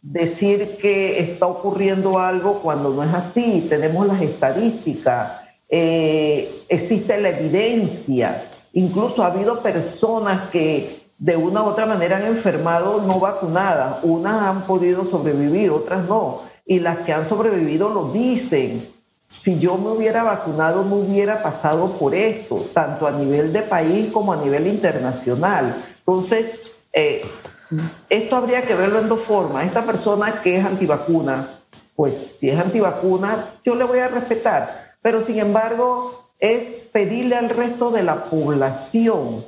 decir 0.00 0.78
que 0.80 1.20
está 1.20 1.46
ocurriendo 1.46 2.18
algo 2.18 2.60
cuando 2.62 2.90
no 2.90 3.04
es 3.04 3.14
así, 3.14 3.66
tenemos 3.68 4.06
las 4.06 4.22
estadísticas 4.22 5.48
eh, 5.68 6.62
existe 6.68 7.20
la 7.20 7.30
evidencia. 7.30 8.50
Incluso 8.72 9.22
ha 9.22 9.26
habido 9.26 9.62
personas 9.62 10.50
que 10.50 10.97
de 11.18 11.36
una 11.36 11.62
u 11.62 11.66
otra 11.66 11.86
manera 11.86 12.16
han 12.16 12.26
enfermado 12.26 13.02
no 13.02 13.20
vacunadas. 13.20 13.98
Unas 14.02 14.42
han 14.42 14.66
podido 14.66 15.04
sobrevivir, 15.04 15.70
otras 15.70 16.06
no. 16.08 16.42
Y 16.64 16.80
las 16.80 16.98
que 16.98 17.12
han 17.12 17.26
sobrevivido 17.26 17.88
lo 17.88 18.12
dicen. 18.12 18.88
Si 19.30 19.58
yo 19.58 19.76
me 19.76 19.90
hubiera 19.90 20.22
vacunado 20.22 20.84
no 20.84 20.96
hubiera 20.96 21.42
pasado 21.42 21.92
por 21.98 22.14
esto, 22.14 22.66
tanto 22.72 23.06
a 23.06 23.10
nivel 23.10 23.52
de 23.52 23.62
país 23.62 24.10
como 24.10 24.32
a 24.32 24.36
nivel 24.36 24.66
internacional. 24.66 25.84
Entonces, 25.98 26.72
eh, 26.92 27.22
esto 28.08 28.36
habría 28.36 28.62
que 28.62 28.74
verlo 28.74 29.00
en 29.00 29.08
dos 29.08 29.20
formas. 29.24 29.66
Esta 29.66 29.84
persona 29.84 30.40
que 30.40 30.56
es 30.56 30.64
antivacuna, 30.64 31.60
pues 31.94 32.16
si 32.16 32.48
es 32.48 32.58
antivacuna, 32.58 33.50
yo 33.64 33.74
le 33.74 33.84
voy 33.84 33.98
a 33.98 34.08
respetar 34.08 34.88
pero 35.02 35.20
sin 35.20 35.38
embargo 35.38 36.32
es 36.38 36.64
pedirle 36.92 37.36
al 37.36 37.48
resto 37.48 37.90
de 37.90 38.02
la 38.02 38.24
población 38.26 39.44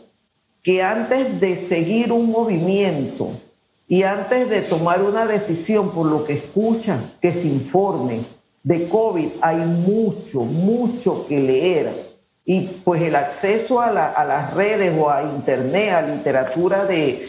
que 0.62 0.82
antes 0.82 1.40
de 1.40 1.56
seguir 1.56 2.12
un 2.12 2.30
movimiento 2.30 3.30
y 3.88 4.04
antes 4.04 4.48
de 4.48 4.62
tomar 4.62 5.02
una 5.02 5.26
decisión 5.26 5.90
por 5.90 6.06
lo 6.06 6.24
que 6.24 6.34
escuchan, 6.34 7.12
que 7.20 7.32
se 7.32 7.48
informen. 7.48 8.24
De 8.62 8.88
COVID 8.88 9.28
hay 9.40 9.56
mucho, 9.56 10.42
mucho 10.42 11.26
que 11.26 11.40
leer. 11.40 12.10
Y 12.44 12.60
pues 12.84 13.02
el 13.02 13.16
acceso 13.16 13.80
a, 13.80 13.90
las 13.90 14.54
redes 14.54 14.92
o 14.98 15.10
a 15.10 15.22
Internet, 15.22 15.92
a 15.92 16.02
literatura 16.02 16.84
de, 16.84 17.28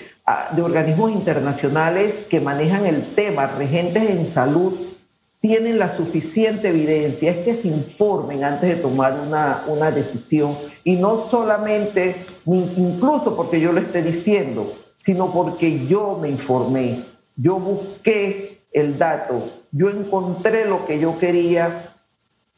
organismos 0.61 1.11
internacionales 1.11 2.25
que 2.29 2.39
manejan 2.39 2.85
el 2.85 3.15
tema, 3.15 3.47
regentes 3.47 4.09
en 4.09 4.25
salud, 4.25 4.90
tienen 5.41 5.79
la 5.79 5.89
suficiente 5.89 6.69
evidencia, 6.69 7.31
es 7.31 7.37
que 7.39 7.55
se 7.55 7.67
informen 7.67 8.43
antes 8.43 8.69
de 8.69 8.75
tomar 8.75 9.19
una, 9.19 9.65
una 9.67 9.91
decisión 9.91 10.55
y 10.83 10.95
no 10.95 11.17
solamente, 11.17 12.25
incluso 12.45 13.35
porque 13.35 13.59
yo 13.59 13.71
lo 13.71 13.81
esté 13.81 14.03
diciendo, 14.03 14.73
sino 14.97 15.33
porque 15.33 15.87
yo 15.87 16.17
me 16.21 16.29
informé, 16.29 17.05
yo 17.35 17.57
busqué 17.57 18.61
el 18.71 18.99
dato, 18.99 19.49
yo 19.71 19.89
encontré 19.89 20.65
lo 20.65 20.85
que 20.85 20.99
yo 20.99 21.17
quería 21.17 21.95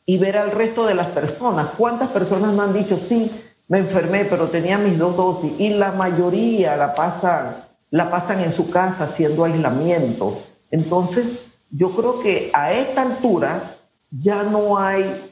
y 0.06 0.18
ver 0.18 0.38
al 0.38 0.52
resto 0.52 0.86
de 0.86 0.96
las 0.96 1.08
personas. 1.08 1.70
¿Cuántas 1.78 2.10
personas 2.10 2.54
me 2.54 2.64
han 2.64 2.74
dicho, 2.74 2.98
sí, 2.98 3.32
me 3.70 3.80
enfermé, 3.80 4.26
pero 4.26 4.50
tenía 4.50 4.78
mis 4.78 4.98
dos 4.98 5.16
dosis? 5.16 5.54
Y 5.58 5.70
la 5.70 5.94
mayoría 5.94 6.76
la 6.76 6.94
pasan, 6.96 7.64
la 7.92 8.12
pasan 8.12 8.42
en 8.42 8.52
su 8.52 8.70
casa 8.70 9.06
haciendo 9.06 9.46
aislamiento. 9.46 10.42
Entonces, 10.70 11.53
yo 11.76 11.96
creo 11.96 12.20
que 12.20 12.52
a 12.54 12.72
esta 12.72 13.02
altura 13.02 13.78
ya 14.12 14.44
no 14.44 14.78
hay 14.78 15.32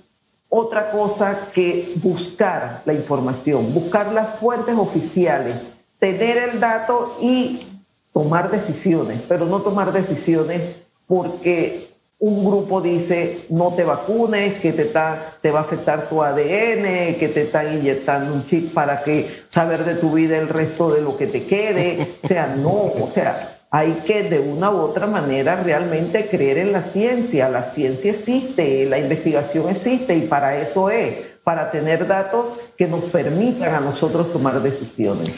otra 0.50 0.92
cosa 0.92 1.50
que 1.54 1.94
buscar 1.98 2.82
la 2.86 2.94
información, 2.94 3.74
buscar 3.74 4.12
las 4.12 4.40
fuentes 4.40 4.76
oficiales, 4.76 5.56
tener 6.00 6.38
el 6.38 6.60
dato 6.60 7.16
y 7.22 7.68
tomar 8.12 8.50
decisiones, 8.50 9.22
pero 9.22 9.46
no 9.46 9.62
tomar 9.62 9.94
decisiones 9.94 10.76
porque 11.08 11.92
un 12.18 12.44
grupo 12.44 12.82
dice 12.82 13.46
no 13.50 13.74
te 13.76 13.84
vacunes, 13.84 14.54
que 14.54 14.74
te, 14.74 14.92
va 14.92 15.36
a 15.42 15.62
afectar 15.62 16.10
tu 16.10 16.24
ADN, 16.24 17.16
que 17.20 17.32
te 17.34 17.44
están 17.44 17.78
inyectando 17.78 18.34
un 18.34 18.46
chip 18.46 18.74
para 18.74 19.04
que 19.04 19.44
saber 19.48 19.86
de 19.86 19.96
tu 19.96 20.12
vida 20.12 20.38
el 20.38 20.50
resto 20.50 20.92
de 20.92 21.02
lo 21.02 21.18
que 21.18 21.28
te 21.28 21.46
quede. 21.46 22.16
O 22.24 22.28
sea, 22.28 22.48
no, 22.48 22.72
o 22.72 23.10
sea, 23.10 23.61
hay 23.74 24.04
que 24.06 24.24
de 24.24 24.40
una 24.40 24.70
u 24.70 24.82
otra 24.82 25.08
manera 25.08 25.56
realmente 25.56 26.30
creer 26.30 26.58
en 26.58 26.74
la 26.74 26.82
ciencia. 26.82 27.48
La 27.48 27.64
ciencia 27.64 28.12
existe, 28.12 28.86
la 28.86 29.00
investigación 29.00 29.70
existe 29.70 30.14
y 30.14 30.28
para 30.28 30.58
eso 30.58 30.90
es, 30.90 31.16
para 31.46 31.72
tener 31.72 32.06
datos 32.06 32.48
que 32.78 32.86
nos 32.88 33.06
permitan 33.06 33.74
a 33.74 33.80
nosotros 33.80 34.34
tomar 34.34 34.62
decisiones. 34.62 35.32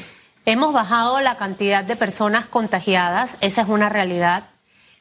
Hemos 0.45 0.73
bajado 0.73 1.21
la 1.21 1.37
cantidad 1.37 1.83
de 1.83 1.95
personas 1.95 2.47
contagiadas, 2.47 3.37
esa 3.41 3.61
es 3.61 3.69
una 3.69 3.89
realidad. 3.89 4.45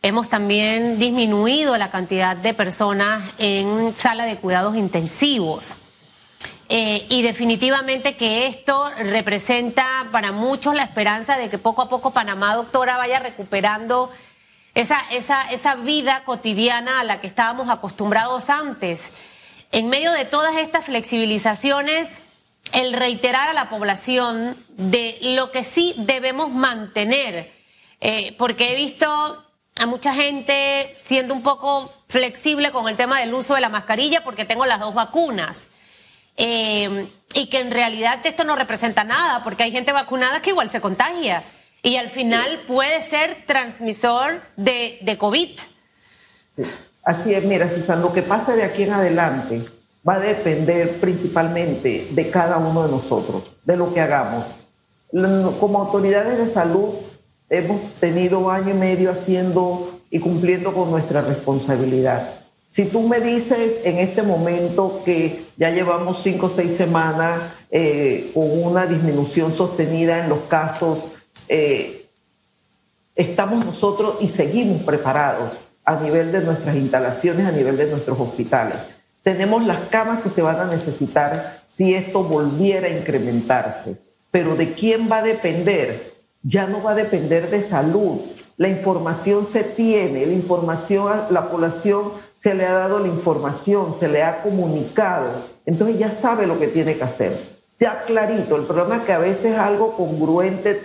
Hemos 0.02 0.28
también 0.28 0.98
disminuido 0.98 1.78
la 1.78 1.90
cantidad 1.90 2.36
de 2.36 2.52
personas 2.52 3.22
en 3.38 3.94
sala 3.96 4.26
de 4.26 4.36
cuidados 4.36 4.76
intensivos. 4.76 5.76
Eh, 6.75 7.05
y 7.11 7.21
definitivamente 7.21 8.17
que 8.17 8.47
esto 8.47 8.88
representa 8.97 10.09
para 10.11 10.33
muchos 10.33 10.75
la 10.75 10.85
esperanza 10.85 11.37
de 11.37 11.50
que 11.50 11.59
poco 11.59 11.83
a 11.83 11.91
poco 11.91 12.12
Panamá, 12.12 12.55
doctora, 12.55 12.97
vaya 12.97 13.19
recuperando 13.19 14.11
esa, 14.75 14.99
esa, 15.11 15.50
esa 15.50 15.75
vida 15.75 16.25
cotidiana 16.25 17.00
a 17.00 17.05
la 17.05 17.21
que 17.21 17.26
estábamos 17.26 17.69
acostumbrados 17.69 18.49
antes. 18.49 19.11
En 19.71 19.91
medio 19.91 20.12
de 20.12 20.25
todas 20.25 20.57
estas 20.57 20.87
flexibilizaciones, 20.87 22.23
el 22.73 22.95
reiterar 22.95 23.50
a 23.50 23.52
la 23.52 23.69
población 23.69 24.57
de 24.71 25.19
lo 25.21 25.52
que 25.52 25.64
sí 25.64 25.93
debemos 25.99 26.49
mantener, 26.50 27.52
eh, 28.00 28.35
porque 28.38 28.73
he 28.73 28.76
visto 28.76 29.45
a 29.76 29.85
mucha 29.85 30.14
gente 30.14 30.97
siendo 31.05 31.35
un 31.35 31.43
poco 31.43 31.93
flexible 32.09 32.71
con 32.71 32.88
el 32.88 32.97
tema 32.97 33.21
del 33.21 33.35
uso 33.35 33.57
de 33.57 33.61
la 33.61 33.69
mascarilla 33.69 34.25
porque 34.25 34.47
tengo 34.47 34.64
las 34.64 34.81
dos 34.81 34.95
vacunas. 34.95 35.67
Eh, 36.36 37.08
y 37.34 37.46
que 37.48 37.60
en 37.60 37.70
realidad 37.70 38.20
esto 38.24 38.44
no 38.44 38.56
representa 38.56 39.04
nada, 39.04 39.42
porque 39.42 39.62
hay 39.62 39.72
gente 39.72 39.92
vacunada 39.92 40.42
que 40.42 40.50
igual 40.50 40.70
se 40.70 40.80
contagia. 40.80 41.44
y 41.84 41.96
al 41.96 42.10
final 42.10 42.60
puede 42.68 43.02
ser 43.02 43.44
transmisor 43.44 44.42
de, 44.56 44.98
de 45.02 45.18
COVID. 45.18 45.50
Así 47.02 47.34
es, 47.34 47.44
mira, 47.44 47.68
Susan, 47.70 48.00
lo 48.00 48.12
que 48.12 48.22
pase 48.22 48.54
de 48.54 48.62
aquí 48.62 48.84
en 48.84 48.92
adelante 48.92 49.64
va 50.08 50.14
a 50.14 50.20
depender 50.20 51.00
principalmente 51.00 52.08
de 52.10 52.30
cada 52.30 52.58
uno 52.58 52.84
de 52.84 52.90
nosotros, 52.90 53.50
de 53.64 53.76
lo 53.76 53.92
que 53.92 54.00
hagamos. 54.00 54.46
Como 55.58 55.80
autoridades 55.80 56.38
de 56.38 56.46
salud 56.46 56.94
hemos 57.50 57.84
tenido 57.94 58.50
año 58.50 58.70
y 58.70 58.78
medio 58.78 59.10
haciendo 59.10 60.00
y 60.10 60.20
cumpliendo 60.20 60.72
con 60.72 60.90
nuestra 60.90 61.20
responsabilidad. 61.20 62.41
Si 62.73 62.87
tú 62.87 63.02
me 63.02 63.21
dices 63.21 63.83
en 63.85 63.99
este 63.99 64.23
momento 64.23 65.02
que 65.05 65.45
ya 65.59 65.69
llevamos 65.69 66.23
cinco 66.23 66.47
o 66.47 66.50
seis 66.50 66.75
semanas 66.75 67.52
eh, 67.71 68.31
con 68.33 68.50
una 68.64 68.87
disminución 68.87 69.52
sostenida 69.52 70.25
en 70.25 70.31
los 70.31 70.41
casos, 70.49 71.05
eh, 71.49 72.07
estamos 73.14 73.67
nosotros 73.67 74.17
y 74.23 74.29
seguimos 74.29 74.85
preparados 74.85 75.52
a 75.85 75.97
nivel 75.97 76.33
de 76.33 76.41
nuestras 76.41 76.75
instalaciones, 76.75 77.47
a 77.47 77.52
nivel 77.52 77.76
de 77.76 77.91
nuestros 77.91 78.19
hospitales. 78.19 78.79
Tenemos 79.23 79.67
las 79.67 79.81
camas 79.91 80.23
que 80.23 80.31
se 80.31 80.41
van 80.41 80.59
a 80.59 80.64
necesitar 80.64 81.64
si 81.69 81.93
esto 81.93 82.25
volviera 82.25 82.87
a 82.87 82.99
incrementarse. 82.99 83.99
Pero 84.31 84.57
¿de 84.57 84.73
quién 84.73 85.12
va 85.12 85.19
a 85.19 85.23
depender? 85.23 86.14
Ya 86.43 86.67
no 86.67 86.83
va 86.83 86.93
a 86.93 86.95
depender 86.95 87.50
de 87.50 87.62
salud. 87.62 88.23
La 88.56 88.68
información 88.68 89.44
se 89.44 89.64
tiene, 89.64 90.26
la 90.26 90.32
información 90.32 91.23
la 91.30 91.50
población 91.50 92.12
se 92.35 92.54
le 92.54 92.66
ha 92.66 92.73
dado 92.73 92.99
la 92.99 93.09
información, 93.09 93.94
se 93.94 94.09
le 94.09 94.23
ha 94.23 94.42
comunicado. 94.42 95.30
Entonces 95.66 95.99
ya 95.99 96.11
sabe 96.11 96.47
lo 96.47 96.59
que 96.59 96.68
tiene 96.68 96.97
que 96.97 97.04
hacer. 97.04 97.40
Ya 97.78 98.04
clarito. 98.04 98.56
El 98.56 98.64
problema 98.64 98.99
es 98.99 99.02
que 99.02 99.12
a 99.12 99.18
veces 99.18 99.56
algo 99.56 99.97
congruente, 99.97 100.82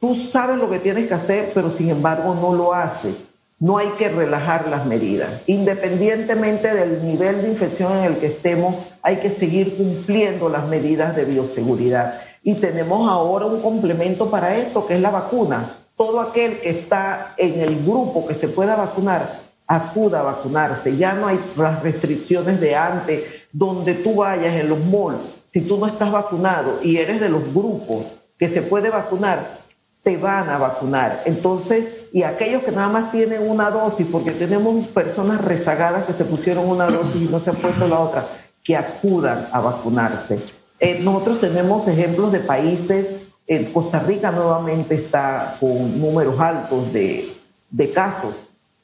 tú 0.00 0.14
sabes 0.14 0.56
lo 0.56 0.68
que 0.70 0.78
tienes 0.78 1.08
que 1.08 1.14
hacer, 1.14 1.52
pero 1.54 1.70
sin 1.70 1.90
embargo 1.90 2.34
no 2.34 2.54
lo 2.54 2.74
haces 2.74 3.24
no 3.58 3.78
hay 3.78 3.88
que 3.98 4.08
relajar 4.08 4.68
las 4.68 4.84
medidas. 4.84 5.40
Independientemente 5.46 6.74
del 6.74 7.02
nivel 7.04 7.42
de 7.42 7.48
infección 7.48 7.96
en 7.96 8.04
el 8.04 8.18
que 8.18 8.26
estemos, 8.26 8.76
hay 9.02 9.16
que 9.16 9.30
seguir 9.30 9.76
cumpliendo 9.76 10.48
las 10.48 10.66
medidas 10.68 11.16
de 11.16 11.24
bioseguridad. 11.24 12.20
Y 12.42 12.56
tenemos 12.56 13.08
ahora 13.08 13.46
un 13.46 13.62
complemento 13.62 14.30
para 14.30 14.56
esto, 14.56 14.86
que 14.86 14.94
es 14.94 15.00
la 15.00 15.10
vacuna. 15.10 15.78
Todo 15.96 16.20
aquel 16.20 16.60
que 16.60 16.70
está 16.70 17.34
en 17.38 17.60
el 17.60 17.82
grupo 17.84 18.26
que 18.26 18.34
se 18.34 18.48
pueda 18.48 18.76
vacunar, 18.76 19.46
acuda 19.66 20.20
a 20.20 20.24
vacunarse. 20.24 20.96
Ya 20.96 21.14
no 21.14 21.26
hay 21.26 21.40
las 21.56 21.82
restricciones 21.82 22.60
de 22.60 22.76
antes, 22.76 23.24
donde 23.52 23.94
tú 23.94 24.16
vayas 24.16 24.54
en 24.54 24.68
los 24.68 24.78
malls, 24.78 25.20
si 25.46 25.62
tú 25.62 25.78
no 25.78 25.86
estás 25.86 26.12
vacunado 26.12 26.80
y 26.82 26.98
eres 26.98 27.20
de 27.20 27.28
los 27.28 27.42
grupos 27.52 28.04
que 28.38 28.48
se 28.48 28.62
puede 28.62 28.90
vacunar, 28.90 29.60
te 30.02 30.16
van 30.16 30.50
a 30.50 30.58
vacunar. 30.58 31.22
Entonces, 31.24 32.04
y 32.12 32.22
aquellos 32.22 32.62
que 32.62 32.70
nada 32.70 32.88
más 32.88 33.10
tienen 33.10 33.48
una 33.48 33.70
dosis, 33.70 34.06
porque 34.06 34.30
tenemos 34.30 34.86
personas 34.86 35.40
rezagadas 35.44 36.04
que 36.04 36.12
se 36.12 36.24
pusieron 36.24 36.68
una 36.68 36.86
dosis 36.86 37.22
y 37.22 37.24
no 37.24 37.40
se 37.40 37.50
han 37.50 37.56
puesto 37.56 37.88
la 37.88 37.98
otra, 37.98 38.28
que 38.62 38.76
acudan 38.76 39.48
a 39.50 39.60
vacunarse. 39.60 40.38
Eh, 40.78 41.00
nosotros 41.02 41.40
tenemos 41.40 41.88
ejemplos 41.88 42.30
de 42.30 42.40
países, 42.40 43.25
en 43.46 43.72
Costa 43.72 44.00
Rica 44.00 44.30
nuevamente 44.32 44.96
está 44.96 45.56
con 45.60 46.00
números 46.00 46.38
altos 46.40 46.92
de, 46.92 47.32
de 47.70 47.92
casos, 47.92 48.34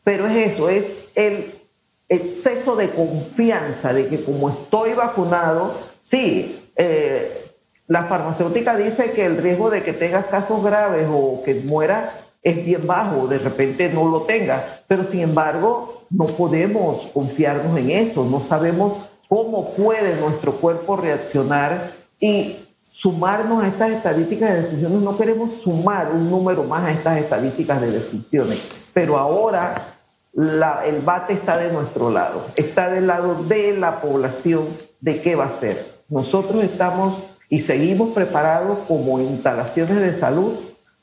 pero 0.04 0.26
es 0.26 0.52
eso, 0.52 0.68
es 0.68 1.08
el 1.14 1.62
exceso 2.08 2.76
de 2.76 2.90
confianza 2.90 3.92
de 3.92 4.08
que 4.08 4.24
como 4.24 4.50
estoy 4.50 4.92
vacunado, 4.94 5.74
sí, 6.02 6.68
eh, 6.76 7.50
la 7.88 8.04
farmacéutica 8.04 8.76
dice 8.76 9.12
que 9.12 9.24
el 9.24 9.38
riesgo 9.38 9.70
de 9.70 9.82
que 9.82 9.92
tengas 9.92 10.26
casos 10.26 10.62
graves 10.62 11.06
o 11.10 11.42
que 11.44 11.54
muera 11.56 12.26
es 12.42 12.64
bien 12.64 12.86
bajo, 12.86 13.26
de 13.26 13.38
repente 13.38 13.88
no 13.88 14.08
lo 14.08 14.22
tenga, 14.22 14.82
pero 14.86 15.04
sin 15.04 15.20
embargo 15.20 16.04
no 16.10 16.26
podemos 16.26 17.06
confiarnos 17.14 17.78
en 17.78 17.90
eso, 17.90 18.24
no 18.24 18.42
sabemos 18.42 18.96
cómo 19.28 19.70
puede 19.72 20.20
nuestro 20.20 20.56
cuerpo 20.56 20.96
reaccionar 20.96 21.92
y 22.20 22.56
sumarnos 23.02 23.64
a 23.64 23.66
estas 23.66 23.90
estadísticas 23.90 24.50
de 24.50 24.62
defunciones. 24.62 25.02
No 25.02 25.18
queremos 25.18 25.50
sumar 25.50 26.12
un 26.12 26.30
número 26.30 26.62
más 26.62 26.84
a 26.84 26.92
estas 26.92 27.18
estadísticas 27.18 27.80
de 27.80 27.90
defunciones, 27.90 28.68
pero 28.94 29.18
ahora 29.18 29.96
el 30.32 31.00
bate 31.00 31.32
está 31.32 31.58
de 31.58 31.72
nuestro 31.72 32.10
lado, 32.10 32.46
está 32.54 32.88
del 32.88 33.08
lado 33.08 33.42
de 33.42 33.76
la 33.76 34.00
población 34.00 34.68
de 35.00 35.20
qué 35.20 35.34
va 35.34 35.46
a 35.46 35.50
ser. 35.50 36.04
Nosotros 36.08 36.62
estamos 36.62 37.16
y 37.48 37.62
seguimos 37.62 38.10
preparados 38.14 38.78
como 38.86 39.20
instalaciones 39.20 40.00
de 40.00 40.16
salud 40.16 40.54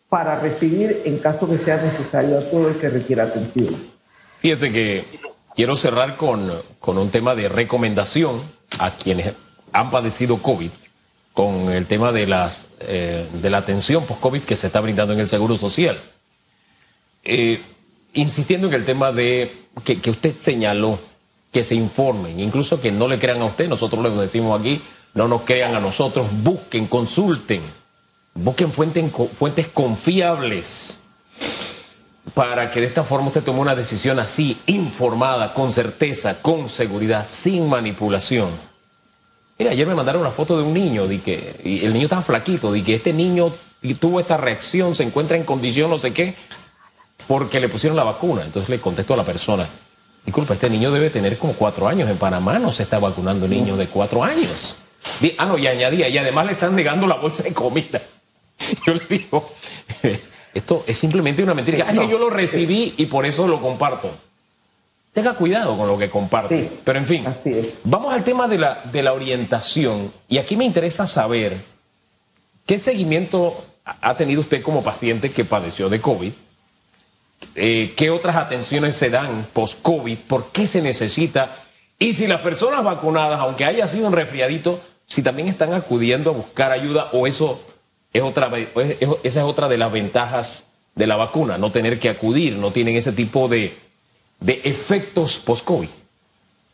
para 0.07 0.39
recibir 0.39 1.01
en 1.03 1.17
caso 1.17 1.49
que 1.49 1.57
sea 1.57 1.81
necesario 1.81 2.39
a 2.39 2.49
todo 2.49 2.69
el 2.69 2.77
que 2.77 2.89
requiera 2.89 3.25
atención. 3.25 3.75
Fíjense 4.39 4.71
que 4.71 5.03
quiero 5.53 5.75
cerrar 5.75 6.15
con, 6.15 6.49
con 6.79 6.97
un 6.97 7.11
tema 7.11 7.35
de 7.35 7.49
recomendación 7.49 8.41
a 8.79 8.91
quienes 8.91 9.33
han 9.73 9.91
padecido 9.91 10.41
COVID, 10.41 10.71
con 11.39 11.71
el 11.71 11.85
tema 11.85 12.11
de, 12.11 12.27
las, 12.27 12.65
eh, 12.81 13.25
de 13.31 13.49
la 13.49 13.59
atención 13.59 14.05
post-COVID 14.05 14.41
que 14.41 14.57
se 14.57 14.67
está 14.67 14.81
brindando 14.81 15.13
en 15.13 15.21
el 15.21 15.27
Seguro 15.29 15.57
Social. 15.57 15.97
Eh, 17.23 17.61
insistiendo 18.13 18.67
en 18.67 18.73
el 18.73 18.83
tema 18.83 19.13
de 19.13 19.67
que, 19.85 20.09
usted 20.09 20.35
señaló, 20.37 20.99
que 21.49 21.63
se 21.63 21.75
informen, 21.75 22.41
incluso 22.41 22.81
que 22.81 22.91
no 22.91 23.07
le 23.07 23.19
crean 23.19 23.39
a 23.41 23.45
usted, 23.45 23.69
nosotros 23.69 24.03
le 24.03 24.09
decimos 24.09 24.59
aquí, 24.59 24.81
no 25.13 25.29
nos 25.29 25.43
crean 25.43 25.75
a 25.75 25.79
nosotros, 25.79 26.27
busquen, 26.43 26.87
consulten, 26.87 27.61
busquen 28.33 28.73
fuentes, 28.73 29.09
fuentes 29.31 29.69
confiables 29.69 30.99
para 32.33 32.69
que 32.69 32.81
de 32.81 32.87
esta 32.87 33.05
forma 33.05 33.27
usted 33.27 33.43
tome 33.43 33.61
una 33.61 33.75
decisión 33.75 34.19
así, 34.19 34.59
informada, 34.65 35.53
con 35.53 35.71
certeza, 35.71 36.41
con 36.41 36.67
seguridad, 36.67 37.25
sin 37.25 37.69
manipulación. 37.69 38.68
Mira, 39.59 39.71
ayer 39.71 39.85
me 39.85 39.93
mandaron 39.93 40.21
una 40.21 40.31
foto 40.31 40.55
de 40.55 40.63
un 40.63 40.73
niño, 40.73 41.05
de 41.05 41.19
que, 41.19 41.59
y 41.65 41.85
el 41.85 41.91
niño 41.91 42.05
estaba 42.05 42.21
flaquito, 42.21 42.71
de 42.71 42.81
que 42.81 42.95
este 42.95 43.11
niño 43.11 43.53
tuvo 43.99 44.21
esta 44.21 44.37
reacción, 44.37 44.95
se 44.95 45.03
encuentra 45.03 45.35
en 45.35 45.43
condición 45.43 45.89
no 45.89 45.97
sé 45.97 46.13
qué, 46.13 46.33
porque 47.27 47.59
le 47.59 47.67
pusieron 47.67 47.97
la 47.97 48.05
vacuna. 48.05 48.43
Entonces 48.45 48.69
le 48.69 48.79
contesto 48.79 49.13
a 49.13 49.17
la 49.17 49.25
persona, 49.25 49.67
disculpa, 50.25 50.53
este 50.53 50.69
niño 50.69 50.91
debe 50.91 51.09
tener 51.09 51.37
como 51.37 51.53
cuatro 51.55 51.89
años, 51.89 52.09
en 52.09 52.15
Panamá 52.15 52.57
no 52.57 52.71
se 52.71 52.83
está 52.83 52.99
vacunando 52.99 53.49
niños 53.49 53.77
de 53.77 53.87
cuatro 53.87 54.23
años. 54.23 54.77
Ah, 55.37 55.45
no, 55.45 55.57
y 55.57 55.67
añadía, 55.67 56.07
y 56.07 56.17
además 56.17 56.45
le 56.45 56.53
están 56.53 56.73
negando 56.73 57.05
la 57.05 57.15
bolsa 57.15 57.43
de 57.43 57.53
comida. 57.53 58.01
Yo 58.87 58.93
le 58.93 59.01
digo, 59.09 59.51
esto 60.53 60.85
es 60.87 60.97
simplemente 60.97 61.43
una 61.43 61.53
mentira. 61.53 61.79
Es 61.79 61.99
que 61.99 62.07
yo 62.07 62.17
lo 62.17 62.29
recibí 62.29 62.93
y 62.95 63.07
por 63.07 63.25
eso 63.25 63.45
lo 63.45 63.61
comparto. 63.61 64.09
Tenga 65.19 65.33
cuidado 65.33 65.75
con 65.75 65.85
lo 65.85 65.97
que 65.97 66.09
comparte. 66.09 66.71
Pero 66.85 66.97
en 66.97 67.05
fin, 67.05 67.27
así 67.27 67.49
es. 67.49 67.79
vamos 67.83 68.13
al 68.13 68.23
tema 68.23 68.47
de 68.47 68.57
la, 68.57 68.83
de 68.89 69.03
la 69.03 69.11
orientación. 69.11 70.13
Y 70.29 70.37
aquí 70.37 70.55
me 70.55 70.63
interesa 70.63 71.07
saber 71.07 71.57
qué 72.65 72.79
seguimiento 72.79 73.65
ha 73.83 74.15
tenido 74.15 74.39
usted 74.39 74.61
como 74.61 74.81
paciente 74.81 75.31
que 75.31 75.43
padeció 75.43 75.89
de 75.89 75.99
COVID. 75.99 76.31
Eh, 77.55 77.93
¿Qué 77.97 78.09
otras 78.11 78.37
atenciones 78.37 78.95
se 78.95 79.09
dan 79.09 79.45
post-COVID? 79.51 80.19
¿Por 80.19 80.53
qué 80.53 80.65
se 80.65 80.81
necesita? 80.81 81.53
Y 81.99 82.13
si 82.13 82.25
las 82.25 82.39
personas 82.39 82.81
vacunadas, 82.81 83.41
aunque 83.41 83.65
haya 83.65 83.89
sido 83.89 84.07
un 84.07 84.13
resfriadito, 84.13 84.79
si 85.05 85.21
también 85.21 85.49
están 85.49 85.73
acudiendo 85.73 86.29
a 86.29 86.33
buscar 86.33 86.71
ayuda 86.71 87.09
o 87.11 87.27
eso 87.27 87.61
es 88.13 88.23
otra, 88.23 88.49
esa 88.95 89.39
es 89.41 89.45
otra 89.45 89.67
de 89.67 89.77
las 89.77 89.91
ventajas 89.91 90.63
de 90.95 91.07
la 91.07 91.17
vacuna, 91.17 91.57
no 91.57 91.73
tener 91.73 91.99
que 91.99 92.07
acudir, 92.07 92.55
no 92.55 92.71
tienen 92.71 92.95
ese 92.95 93.11
tipo 93.11 93.49
de, 93.49 93.88
de 94.39 94.61
efectos 94.63 95.37
post-COVID. 95.39 95.89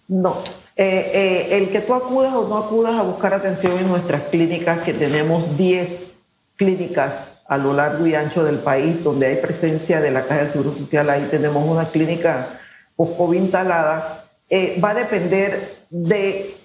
No, 0.08 0.43
eh, 0.75 1.12
eh, 1.13 1.58
el 1.58 1.69
que 1.69 1.82
tú 1.82 1.93
acudas 1.93 2.34
o 2.34 2.47
no 2.47 2.58
acudas 2.58 2.93
a 2.93 3.01
buscar 3.01 3.34
atención 3.34 3.78
en 3.80 3.88
nuestras 3.88 4.23
clínicas, 4.23 4.84
que 4.84 4.93
tenemos 4.93 5.58
10 5.58 6.12
clínicas 6.56 7.39
a 7.47 7.58
lo 7.58 7.73
largo 7.73 8.06
y 8.06 8.15
ancho 8.15 8.43
del 8.43 8.60
país 8.60 9.04
donde 9.04 9.28
hay 9.28 9.36
presencia 9.38 10.01
de 10.01 10.12
la 10.12 10.25
Caja 10.28 10.43
del 10.43 10.51
Seguro 10.51 10.71
Social, 10.71 11.10
ahí 11.10 11.28
tenemos 11.30 11.67
una 11.67 11.86
clínica 11.86 12.60
post-COVID 12.95 13.39
instalada 13.39 14.25
eh, 14.49 14.80
va 14.84 14.91
a 14.91 14.95
depender 14.95 15.86
de, 15.89 16.56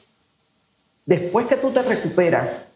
después 1.06 1.46
que 1.46 1.56
tú 1.56 1.70
te 1.70 1.82
recuperas, 1.82 2.68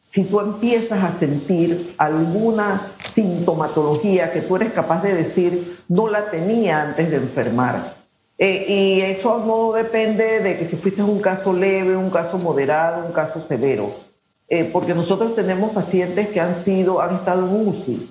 si 0.00 0.24
tú 0.24 0.38
empiezas 0.38 1.02
a 1.02 1.14
sentir 1.14 1.94
alguna 1.96 2.92
sintomatología 3.14 4.32
que 4.32 4.40
tú 4.40 4.56
eres 4.56 4.72
capaz 4.72 5.02
de 5.02 5.14
decir, 5.14 5.78
no 5.88 6.08
la 6.08 6.30
tenía 6.30 6.82
antes 6.82 7.10
de 7.10 7.16
enfermar. 7.16 7.94
Eh, 8.38 8.66
y 8.68 9.00
eso 9.02 9.38
no 9.46 9.72
depende 9.72 10.40
de 10.40 10.58
que 10.58 10.66
si 10.66 10.76
fuiste 10.76 11.02
un 11.02 11.20
caso 11.20 11.52
leve, 11.52 11.96
un 11.96 12.10
caso 12.10 12.38
moderado, 12.38 13.06
un 13.06 13.12
caso 13.12 13.40
severo. 13.40 13.94
Eh, 14.48 14.68
porque 14.72 14.94
nosotros 14.94 15.36
tenemos 15.36 15.70
pacientes 15.72 16.28
que 16.28 16.40
han 16.40 16.54
sido, 16.54 17.00
han 17.00 17.16
estado 17.16 17.46
en 17.46 17.68
UCI 17.68 18.10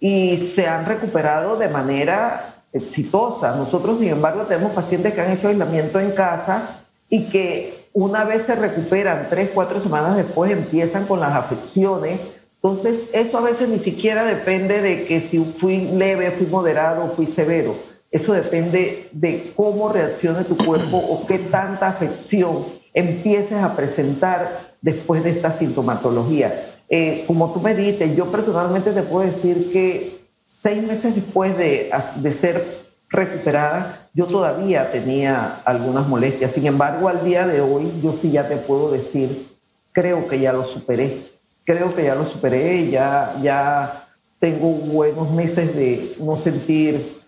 y 0.00 0.38
se 0.38 0.66
han 0.66 0.84
recuperado 0.84 1.56
de 1.56 1.68
manera 1.68 2.64
exitosa. 2.72 3.54
Nosotros, 3.54 4.00
sin 4.00 4.08
embargo, 4.08 4.46
tenemos 4.46 4.72
pacientes 4.72 5.14
que 5.14 5.20
han 5.20 5.30
hecho 5.30 5.48
aislamiento 5.48 6.00
en 6.00 6.10
casa 6.10 6.80
y 7.08 7.26
que 7.26 7.88
una 7.92 8.24
vez 8.24 8.42
se 8.42 8.56
recuperan, 8.56 9.28
tres, 9.30 9.50
cuatro 9.54 9.78
semanas 9.78 10.16
después 10.16 10.50
empiezan 10.50 11.06
con 11.06 11.20
las 11.20 11.34
afecciones 11.34 12.20
Entonces, 12.62 13.08
eso 13.14 13.38
a 13.38 13.40
veces 13.40 13.70
ni 13.70 13.78
siquiera 13.78 14.26
depende 14.26 14.82
de 14.82 15.06
que 15.06 15.22
si 15.22 15.38
fui 15.56 15.86
leve, 15.92 16.32
fui 16.32 16.46
moderado, 16.46 17.10
fui 17.16 17.26
severo. 17.26 17.74
Eso 18.10 18.34
depende 18.34 19.08
de 19.12 19.52
cómo 19.56 19.88
reaccione 19.90 20.44
tu 20.44 20.58
cuerpo 20.58 20.98
o 20.98 21.26
qué 21.26 21.38
tanta 21.38 21.88
afección 21.88 22.66
empieces 22.92 23.62
a 23.62 23.76
presentar 23.76 24.74
después 24.82 25.24
de 25.24 25.30
esta 25.30 25.52
sintomatología. 25.52 26.74
Eh, 26.90 27.24
como 27.26 27.52
tú 27.52 27.60
me 27.60 27.74
dijiste, 27.74 28.14
yo 28.14 28.30
personalmente 28.30 28.92
te 28.92 29.04
puedo 29.04 29.24
decir 29.24 29.72
que 29.72 30.20
seis 30.46 30.82
meses 30.82 31.14
después 31.14 31.56
de, 31.56 31.90
de 32.16 32.32
ser 32.32 32.80
recuperada, 33.08 34.08
yo 34.12 34.26
todavía 34.26 34.90
tenía 34.90 35.62
algunas 35.64 36.06
molestias. 36.06 36.50
Sin 36.50 36.66
embargo, 36.66 37.08
al 37.08 37.24
día 37.24 37.46
de 37.46 37.62
hoy, 37.62 38.00
yo 38.02 38.12
sí 38.12 38.32
ya 38.32 38.48
te 38.48 38.56
puedo 38.56 38.90
decir, 38.90 39.48
creo 39.92 40.28
que 40.28 40.40
ya 40.40 40.52
lo 40.52 40.66
superé. 40.66 41.39
Creo 41.70 41.94
que 41.94 42.02
ya 42.02 42.16
lo 42.16 42.26
superé, 42.26 42.90
ya, 42.90 43.36
ya 43.40 44.08
tengo 44.40 44.72
buenos 44.72 45.30
meses 45.30 45.72
de 45.76 46.16
no 46.18 46.36
sentir 46.36 47.20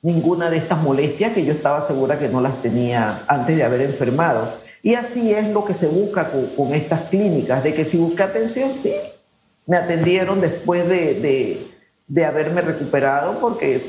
ninguna 0.00 0.48
de 0.48 0.56
estas 0.56 0.82
molestias 0.82 1.34
que 1.34 1.44
yo 1.44 1.52
estaba 1.52 1.82
segura 1.82 2.18
que 2.18 2.30
no 2.30 2.40
las 2.40 2.62
tenía 2.62 3.24
antes 3.28 3.58
de 3.58 3.62
haber 3.62 3.82
enfermado. 3.82 4.54
Y 4.82 4.94
así 4.94 5.34
es 5.34 5.50
lo 5.50 5.66
que 5.66 5.74
se 5.74 5.88
busca 5.88 6.30
con, 6.30 6.72
estas 6.72 7.10
clínicas, 7.10 7.62
de 7.62 7.74
que 7.74 7.84
si 7.84 7.98
busca 7.98 8.24
atención, 8.24 8.74
sí. 8.74 8.94
Me 9.66 9.76
atendieron 9.76 10.40
después 10.40 10.88
de, 10.88 11.20
de, 11.20 11.66
de 12.08 12.24
haberme 12.24 12.62
recuperado 12.62 13.38
porque 13.38 13.84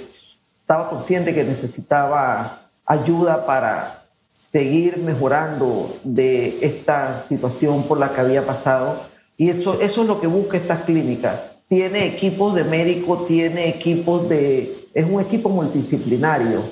estaba 0.60 0.89
consciente 0.89 1.34
que 1.34 1.45
necesitaba 1.45 2.67
ayuda 2.86 3.45
para 3.45 4.03
seguir 4.34 4.97
mejorando 4.97 5.97
de 6.03 6.58
esta 6.60 7.25
situación 7.29 7.84
por 7.84 7.97
la 7.97 8.12
que 8.12 8.19
había 8.19 8.45
pasado. 8.45 9.14
Y 9.38 9.50
eso, 9.50 9.80
eso 9.82 10.02
es 10.02 10.08
lo 10.08 10.21
que 10.21 10.28
busca 10.28 10.58
esta 10.58 10.86
clínica. 10.86 11.52
Tiene 11.67 12.06
equipos 12.06 12.56
de 12.56 12.63
médicos, 12.63 13.28
tiene 13.28 13.67
equipos 13.67 14.30
de... 14.30 14.88
Es 14.93 15.06
un 15.06 15.19
equipo 15.19 15.50
multidisciplinario 15.50 16.63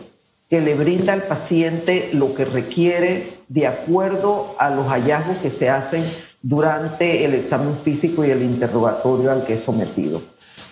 que 0.49 0.61
le 0.61 0.75
brinda 0.75 1.13
al 1.13 1.23
paciente 1.23 2.09
lo 2.13 2.33
que 2.33 2.45
requiere 2.45 3.39
de 3.47 3.67
acuerdo 3.67 4.55
a 4.59 4.69
los 4.69 4.87
hallazgos 4.87 5.37
que 5.37 5.49
se 5.49 5.69
hacen 5.69 6.03
durante 6.41 7.25
el 7.25 7.33
examen 7.33 7.79
físico 7.83 8.23
y 8.23 8.29
el 8.29 8.43
interrogatorio 8.43 9.31
al 9.31 9.45
que 9.45 9.55
es 9.55 9.63
sometido. 9.63 10.21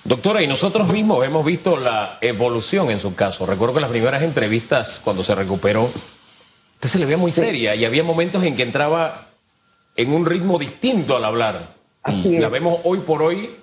Doctora, 0.04 0.42
y 0.42 0.48
nosotros 0.48 0.88
mismos 0.90 1.26
hemos 1.26 1.46
visto 1.46 1.78
la 1.78 2.18
evolución 2.22 2.90
en 2.90 3.00
su 3.00 3.16
caso. 3.16 3.46
Recuerdo 3.46 3.76
que 3.76 3.82
las 3.82 3.90
primeras 3.90 4.24
entrevistas, 4.24 5.00
cuando 5.04 5.24
se 5.24 5.36
recuperó, 5.36 5.84
usted 6.76 6.90
se 6.90 7.00
le 7.00 7.06
veía 7.06 7.18
muy 7.18 7.32
seria 7.32 7.76
y 7.76 7.86
había 7.86 8.04
momentos 8.04 8.44
en 8.44 8.56
que 8.56 8.64
entraba 8.64 9.28
en 9.96 10.14
un 10.14 10.26
ritmo 10.26 10.58
distinto 10.58 11.16
al 11.16 11.26
hablar. 11.26 11.81
Y 12.08 12.40
la 12.40 12.50
vemos 12.50 12.80
hoy 12.84 13.00
por 13.00 13.22
hoy, 13.22 13.56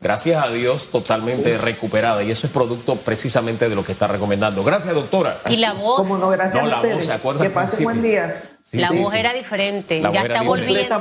gracias 0.00 0.42
a 0.42 0.50
Dios, 0.50 0.88
totalmente 0.90 1.58
recuperada. 1.58 2.22
Y 2.22 2.30
eso 2.30 2.46
es 2.46 2.52
producto 2.52 2.96
precisamente 2.96 3.68
de 3.68 3.74
lo 3.74 3.84
que 3.84 3.92
está 3.92 4.06
recomendando. 4.06 4.64
Gracias, 4.64 4.94
doctora. 4.94 5.40
Y 5.48 5.56
la 5.56 5.72
voz. 5.72 5.96
¿Cómo 5.96 6.18
no, 6.18 6.28
gracias 6.28 6.62
no, 6.62 6.68
la 6.68 6.80
voz, 6.80 7.06
¿se 7.06 7.12
acuerda? 7.12 7.44
Que 7.44 7.50
pase 7.50 7.84
buen 7.84 8.02
día. 8.02 8.42
la 8.72 8.90
voz 8.92 9.14
era 9.14 9.32
diferente. 9.32 10.00
ya 10.00 10.22
está 10.22 10.42
volviendo. 10.42 11.00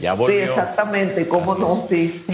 Ya 0.00 0.14
volvió. 0.14 0.38
Sí, 0.38 0.50
exactamente. 0.50 1.28
¿Cómo 1.28 1.54
no? 1.54 1.84
Sí. 1.88 2.24